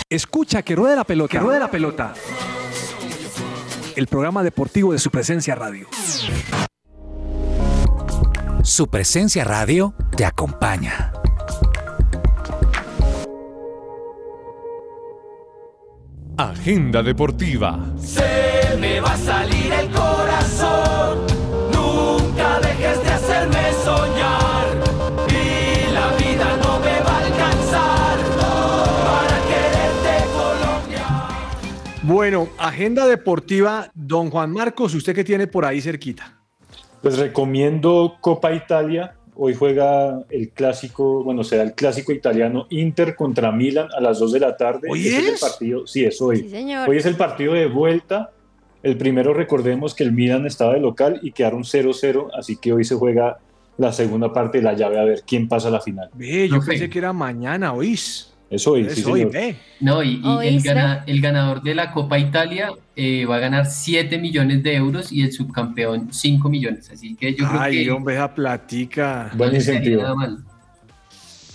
[0.09, 1.31] Escucha que ruede la pelota.
[1.31, 2.15] Que ruede la pelota.
[3.97, 5.89] El programa deportivo de su presencia radio.
[8.63, 11.13] Su presencia radio te acompaña.
[16.37, 17.79] Agenda deportiva.
[17.99, 21.02] Se me va a salir el corazón.
[32.23, 36.39] Bueno, agenda deportiva, don Juan Marcos, ¿usted qué tiene por ahí cerquita?
[37.03, 39.17] Pues recomiendo Copa Italia.
[39.35, 44.35] Hoy juega el clásico, bueno, será el clásico italiano Inter contra Milan a las 2
[44.35, 44.87] de la tarde.
[44.89, 45.29] ¿Hoy es?
[45.31, 46.43] el partido, sí, es hoy.
[46.43, 46.89] Sí, señor.
[46.89, 48.31] Hoy es el partido de vuelta.
[48.85, 52.85] El primero, recordemos que el Milan estaba de local y quedaron 0-0, así que hoy
[52.85, 53.39] se juega
[53.79, 56.09] la segunda parte de la llave a ver quién pasa a la final.
[56.15, 58.32] Ve, yo pensé que era mañana, ¿oís?
[58.53, 59.57] Es hoy, Es sí, hoy, ve.
[59.81, 60.69] No, y, y el, ¿Oíste?
[60.69, 65.11] gana- el ganador de la Copa Italia eh, va a ganar 7 millones de euros
[65.11, 66.91] y el subcampeón 5 millones.
[66.91, 69.31] Así que yo creo Ay, que hombre, esa platica.
[69.35, 70.03] Buen no sería incentivo.
[70.03, 70.39] nada mal.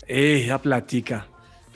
[0.07, 1.27] Eh, esa platica.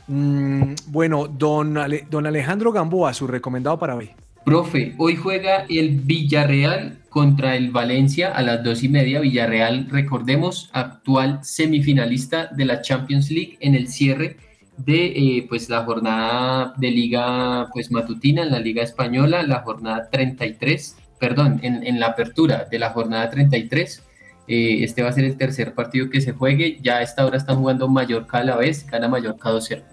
[0.07, 4.09] Mm, bueno, don, Ale- don Alejandro Gamboa, su recomendado para hoy.
[4.43, 9.19] Profe, hoy juega el Villarreal contra el Valencia a las dos y media.
[9.19, 14.37] Villarreal, recordemos, actual semifinalista de la Champions League en el cierre
[14.85, 20.09] de eh, pues la jornada de liga pues matutina en la Liga Española, la jornada
[20.09, 24.03] 33, perdón, en, en la apertura de la jornada 33.
[24.47, 26.79] Eh, este va a ser el tercer partido que se juegue.
[26.81, 29.83] Ya a esta hora están jugando Mallorca a la vez, gana Mallorca 2-0.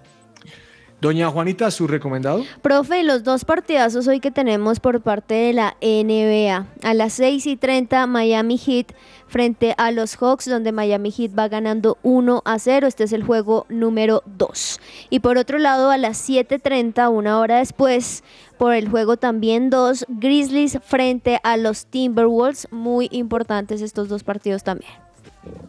[1.01, 2.45] Doña Juanita, su recomendado.
[2.61, 6.67] Profe, los dos partidazos hoy que tenemos por parte de la NBA.
[6.83, 8.95] A las 6 y 30, Miami Heat
[9.29, 12.89] frente a los Hawks, donde Miami Heat va ganando 1 a 0.
[12.89, 14.81] Este es el juego número 2.
[15.11, 18.25] Y por otro lado, a las 7.30, una hora después,
[18.59, 22.67] por el juego también 2, Grizzlies frente a los Timberwolves.
[22.73, 24.91] Muy importantes estos dos partidos también.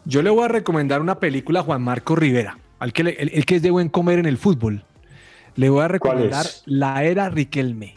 [0.05, 3.29] Yo le voy a recomendar una película a Juan Marco Rivera, al que le- el,
[3.31, 4.85] el que es de buen comer en el fútbol.
[5.59, 6.45] Le voy a recomendar?
[6.67, 7.93] La Era Riquelme.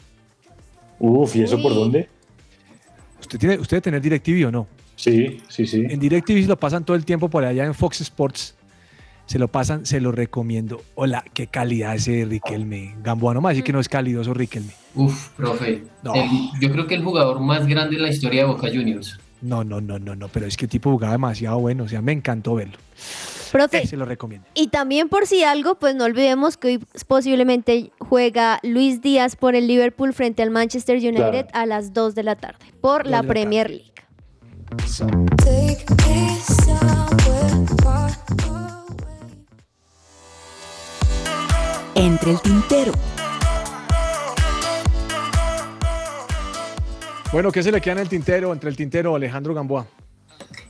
[0.98, 2.08] Uf, ¿y eso por dónde?
[3.20, 4.66] ¿Usted tiene, usted debe tener DirecTV o no?
[4.96, 5.84] Sí, sí, sí.
[5.88, 8.56] En DirecTV se lo pasan todo el tiempo por allá en Fox Sports.
[9.26, 10.82] Se lo pasan, se lo recomiendo.
[10.96, 12.96] Hola, qué calidad ese Riquelme.
[13.00, 14.72] Gamboa, no más decir que no es calidoso Riquelme.
[14.96, 15.84] Uf, profe.
[16.02, 16.14] No.
[16.16, 16.28] el-
[16.60, 19.20] yo creo que el jugador más grande en la historia de Boca Juniors.
[19.40, 22.02] No, no, no, no, no, pero es que el tipo jugaba demasiado bueno, o sea,
[22.02, 22.78] me encantó verlo.
[23.53, 24.48] Profe, Se lo recomiendo.
[24.55, 29.55] Y también por si algo, pues no olvidemos que hoy posiblemente juega Luis Díaz por
[29.55, 31.48] el Liverpool frente al Manchester United Claro.
[31.53, 33.92] a las 2 de la tarde por la Premier League.
[41.94, 42.92] Entre el tintero.
[47.32, 49.86] Bueno, ¿qué se le queda en el tintero, entre el tintero, Alejandro Gamboa?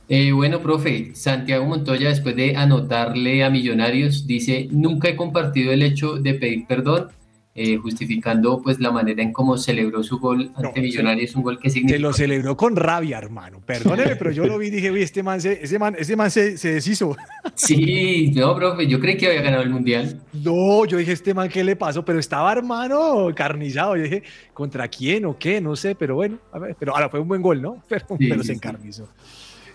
[0.09, 5.81] Eh, bueno, profe, Santiago Montoya, después de anotarle a Millonarios, dice, nunca he compartido el
[5.81, 7.07] hecho de pedir perdón,
[7.55, 11.59] eh, justificando pues la manera en cómo celebró su gol ante No, Millonarios, un gol
[11.59, 11.99] que Se significa...
[11.99, 13.61] lo celebró con rabia, hermano.
[13.65, 16.31] Perdóneme, pero yo lo vi y dije, uy, este man se, ese man, ese man
[16.31, 17.15] se, se deshizo.
[17.55, 20.19] Sí, no, profe, yo creí que había ganado el Mundial.
[20.33, 22.03] No, yo dije, este man, ¿qué le pasó?
[22.03, 23.95] Pero estaba, hermano, carnizado.
[23.95, 24.23] Yo dije,
[24.53, 25.61] ¿contra quién o qué?
[25.61, 27.83] No sé, pero bueno, a ver, pero ahora fue un buen gol, ¿no?
[27.87, 28.59] Pero, Sí, pero sí, se sí.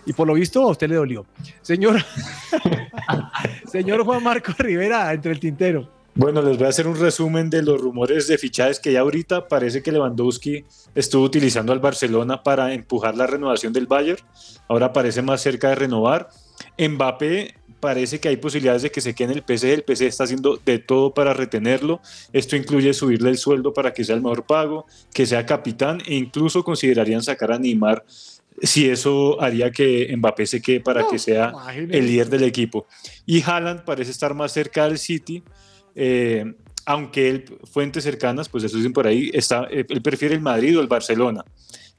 [0.09, 1.23] Y por lo visto, a usted le dolió.
[1.61, 2.03] Señor,
[3.71, 5.87] señor Juan Marco Rivera, entre el tintero.
[6.15, 9.47] Bueno, les voy a hacer un resumen de los rumores de fichajes que ya ahorita
[9.47, 14.19] parece que Lewandowski estuvo utilizando al Barcelona para empujar la renovación del Bayern.
[14.67, 16.29] Ahora parece más cerca de renovar.
[16.79, 19.65] Mbappé parece que hay posibilidades de que se quede en el PSG.
[19.67, 22.01] El PSG está haciendo de todo para retenerlo.
[22.33, 26.15] Esto incluye subirle el sueldo para que sea el mejor pago, que sea capitán e
[26.15, 28.03] incluso considerarían sacar a Neymar
[28.61, 32.87] si eso haría que Mbappé se quede para que sea el líder del equipo.
[33.25, 35.43] Y Haaland parece estar más cerca del City,
[35.95, 36.53] eh,
[36.85, 40.77] aunque él, fuentes cercanas, pues eso dicen por ahí, está, eh, él prefiere el Madrid
[40.77, 41.43] o el Barcelona.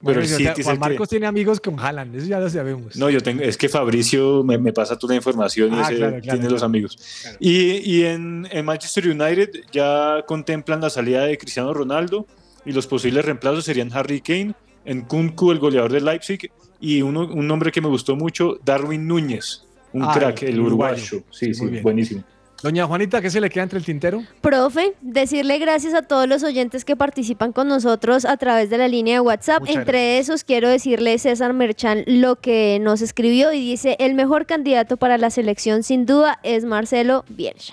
[0.03, 2.27] Pero Bueno, el o sea, City Juan el que- Marcos tiene amigos con Haaland, eso
[2.27, 2.97] ya lo sabemos.
[2.97, 5.97] No, yo tengo, es que Fabricio me, me pasa toda la información y Ah, ese
[5.97, 6.53] claro, claro, tiene claro.
[6.55, 6.99] los amigos.
[7.39, 12.27] Y, y en, en Manchester United ya contemplan la salida de Cristiano Ronaldo
[12.65, 14.55] y los posibles reemplazos serían Harry Kane,
[14.85, 16.51] en Kunku, el goleador de Leipzig,
[16.81, 20.61] y uno, un nombre que me gustó mucho, Darwin Núñez, un Ah, crack, el el
[20.61, 20.95] uruguayo.
[21.03, 21.25] uruguayo.
[21.31, 21.83] Sí, Sí, sí, muy bien.
[21.83, 22.25] buenísimo.
[22.63, 24.23] Doña Juanita, ¿qué se le queda entre el tintero?
[24.43, 28.87] Profe, decirle gracias a todos los oyentes que participan con nosotros a través de la
[28.87, 29.61] línea de WhatsApp.
[29.61, 34.45] Muchas Entre esos quiero decirle César Merchan lo que nos escribió y dice, el mejor
[34.45, 37.73] candidato para la selección sin duda es Marcelo Bielsa.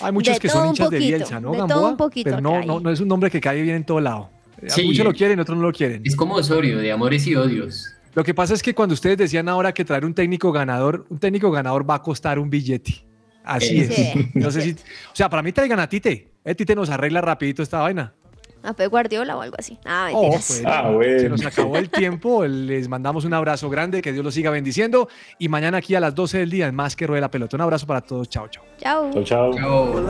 [0.00, 2.56] Hay muchos De que son hinchas de Bielsa, ¿no, de todo un poquito Pero no,
[2.56, 2.82] acá no, hay.
[2.82, 4.30] no es un nombre que cae bien en todo lado.
[4.62, 4.84] Eh, Sí.
[4.84, 6.02] Muchos lo quieren, otros no lo quieren.
[6.04, 7.92] Es como Osorio, de amores y odios.
[8.14, 11.18] Lo que pasa es que cuando ustedes decían ahora que traer un técnico ganador, un
[11.18, 13.04] técnico ganador va a costar un billete.
[13.44, 14.02] Así Sí.
[14.14, 14.34] es.
[14.34, 14.76] No sé si, o
[15.14, 16.32] sea, para mí traigan a Tite.
[16.44, 18.14] Eh, Tite nos arregla rapidito esta vaina
[18.66, 19.78] a Pep Guardiola o algo así.
[19.84, 20.62] Ah, oh, pues.
[20.66, 22.44] Ah, se nos acabó el tiempo.
[22.44, 25.08] Les mandamos un abrazo grande, que Dios los siga bendiciendo.
[25.38, 27.56] Y mañana aquí a las 12 del día en Más que Rueda la Pelota.
[27.56, 28.28] Un abrazo para todos.
[28.28, 28.64] Chao, chao.
[28.78, 29.10] Chao.
[29.12, 29.52] Chao, chao.
[29.54, 30.06] chao.